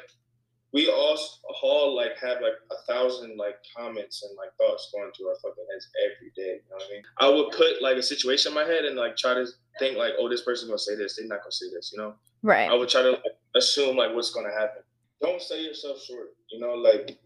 we 0.72 0.90
all 0.90 1.16
all 1.62 1.96
like 1.96 2.18
have 2.20 2.42
like 2.42 2.52
a 2.70 2.92
thousand 2.92 3.38
like 3.38 3.56
comments 3.74 4.22
and 4.22 4.36
like 4.36 4.50
thoughts 4.58 4.90
going 4.92 5.10
through 5.16 5.28
our 5.28 5.36
fucking 5.36 5.64
heads 5.72 5.88
every 6.04 6.30
day. 6.36 6.60
You 6.60 6.70
know 6.70 6.76
what 6.76 6.84
I 6.90 6.92
mean? 6.92 7.02
I 7.18 7.28
would 7.30 7.50
put 7.56 7.80
like 7.80 7.96
a 7.96 8.02
situation 8.02 8.52
in 8.52 8.54
my 8.54 8.64
head 8.64 8.84
and 8.84 8.96
like 8.96 9.16
try 9.16 9.32
to 9.32 9.46
think 9.78 9.96
like, 9.96 10.12
oh, 10.18 10.28
this 10.28 10.42
person's 10.42 10.68
gonna 10.68 10.78
say 10.78 10.96
this. 10.96 11.16
They're 11.16 11.26
not 11.26 11.40
gonna 11.40 11.52
say 11.52 11.66
this. 11.72 11.92
You 11.94 12.02
know? 12.02 12.14
Right. 12.42 12.68
I 12.68 12.74
would 12.74 12.90
try 12.90 13.02
to 13.02 13.12
like, 13.12 13.38
assume 13.54 13.96
like 13.96 14.14
what's 14.14 14.30
gonna 14.32 14.52
happen. 14.52 14.82
Don't 15.22 15.40
sell 15.40 15.56
yourself 15.56 16.02
short. 16.02 16.34
You 16.50 16.60
know, 16.60 16.74
like 16.74 17.16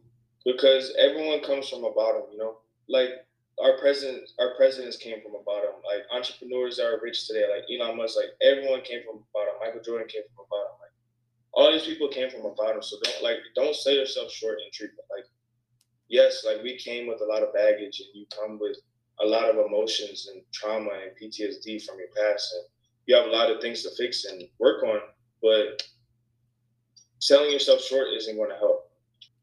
because 0.45 0.95
everyone 0.99 1.41
comes 1.41 1.69
from 1.69 1.85
a 1.85 1.91
bottom. 1.91 2.23
You 2.31 2.39
know, 2.39 2.59
like 2.89 3.11
our 3.63 3.79
president, 3.79 4.31
our 4.39 4.55
presidents 4.55 4.97
came 4.97 5.21
from 5.23 5.35
a 5.35 5.43
bottom. 5.45 5.75
Like 5.85 6.05
entrepreneurs 6.15 6.77
that 6.77 6.87
are 6.87 7.01
rich 7.03 7.27
today, 7.27 7.45
like 7.51 7.65
Elon 7.67 7.97
Musk, 7.97 8.17
like 8.17 8.31
everyone 8.43 8.83
came 8.83 9.01
from 9.05 9.19
a 9.19 9.27
bottom. 9.35 9.55
Michael 9.61 9.83
Jordan 9.83 10.09
came 10.09 10.23
from 10.35 10.45
a 10.45 10.49
bottom. 10.49 10.70
All 11.61 11.71
these 11.71 11.85
people 11.85 12.09
came 12.09 12.31
from 12.31 12.47
a 12.47 12.55
bottom. 12.55 12.83
So 12.83 12.97
don't 13.05 13.23
like 13.23 13.37
don't 13.55 13.77
sell 13.77 13.93
yourself 13.93 14.33
short 14.33 14.61
in 14.65 14.71
treatment. 14.73 15.07
Like 15.15 15.27
yes, 16.09 16.43
like 16.47 16.63
we 16.63 16.79
came 16.79 17.07
with 17.07 17.21
a 17.21 17.27
lot 17.27 17.43
of 17.43 17.53
baggage, 17.53 18.01
and 18.01 18.09
you 18.15 18.25
come 18.35 18.59
with 18.59 18.79
a 19.23 19.27
lot 19.27 19.51
of 19.51 19.57
emotions 19.67 20.31
and 20.33 20.41
trauma 20.55 20.89
and 21.03 21.13
PTSD 21.21 21.85
from 21.85 21.99
your 21.99 22.09
past, 22.17 22.55
and 22.55 22.65
you 23.05 23.15
have 23.15 23.27
a 23.27 23.37
lot 23.37 23.51
of 23.51 23.61
things 23.61 23.83
to 23.83 23.91
fix 23.99 24.25
and 24.25 24.43
work 24.59 24.83
on. 24.85 25.01
But 25.43 25.83
selling 27.19 27.53
yourself 27.53 27.83
short 27.83 28.09
isn't 28.17 28.37
going 28.37 28.49
to 28.49 28.57
help. 28.57 28.91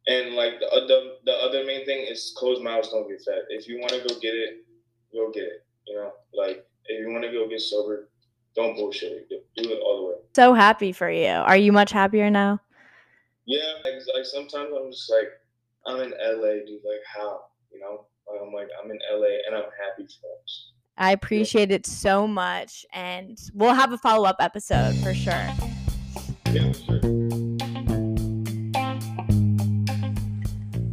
And 0.07 0.33
like 0.33 0.59
the, 0.59 0.65
the 0.87 1.17
the 1.25 1.33
other 1.33 1.65
main 1.65 1.85
thing 1.85 2.07
is 2.09 2.33
closed 2.35 2.63
mouths 2.63 2.89
don't 2.89 3.07
get 3.07 3.21
fed. 3.21 3.43
If 3.49 3.67
you 3.67 3.79
want 3.79 3.91
to 3.91 3.99
go 3.99 4.19
get 4.19 4.33
it, 4.33 4.65
go 5.13 5.29
get 5.31 5.43
it. 5.43 5.65
You 5.85 5.97
know, 5.97 6.13
like 6.33 6.65
if 6.85 6.99
you 6.99 7.11
want 7.11 7.25
to 7.25 7.31
go 7.31 7.47
get 7.47 7.61
sober, 7.61 8.09
don't 8.57 8.75
bullshit. 8.75 9.29
Do 9.29 9.39
it 9.55 9.79
all 9.85 10.01
the 10.01 10.07
way. 10.07 10.15
So 10.35 10.53
happy 10.53 10.91
for 10.91 11.09
you. 11.09 11.27
Are 11.27 11.55
you 11.55 11.71
much 11.71 11.91
happier 11.91 12.29
now? 12.29 12.59
Yeah, 13.45 13.61
like, 13.85 13.93
like 14.13 14.25
sometimes 14.25 14.73
I'm 14.75 14.91
just 14.91 15.09
like, 15.09 15.29
I'm 15.85 16.01
in 16.01 16.09
LA, 16.11 16.65
dude. 16.65 16.81
Like 16.83 17.03
how? 17.05 17.43
You 17.71 17.79
know, 17.79 18.07
like, 18.27 18.41
I'm 18.43 18.51
like 18.53 18.67
I'm 18.83 18.91
in 18.91 18.99
LA 19.13 19.37
and 19.47 19.55
I'm 19.55 19.69
happy 19.79 20.05
for 20.19 20.27
us. 20.43 20.71
I 20.97 21.11
appreciate 21.11 21.71
it 21.71 21.85
so 21.85 22.27
much, 22.27 22.83
and 22.91 23.37
we'll 23.53 23.75
have 23.75 23.93
a 23.93 23.97
follow 23.99 24.27
up 24.27 24.37
episode 24.39 24.95
for 24.95 25.13
sure. 25.13 25.47
Yeah, 26.51 26.73
for 26.73 26.99
sure. 26.99 27.01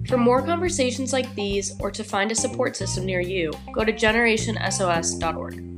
For 0.06 0.18
more 0.18 0.42
conversations 0.42 1.12
like 1.14 1.34
these 1.34 1.74
or 1.80 1.90
to 1.90 2.04
find 2.04 2.30
a 2.30 2.34
support 2.34 2.76
system 2.76 3.06
near 3.06 3.20
you, 3.20 3.52
go 3.72 3.82
to 3.82 3.92
generationsos.org. 3.92 5.73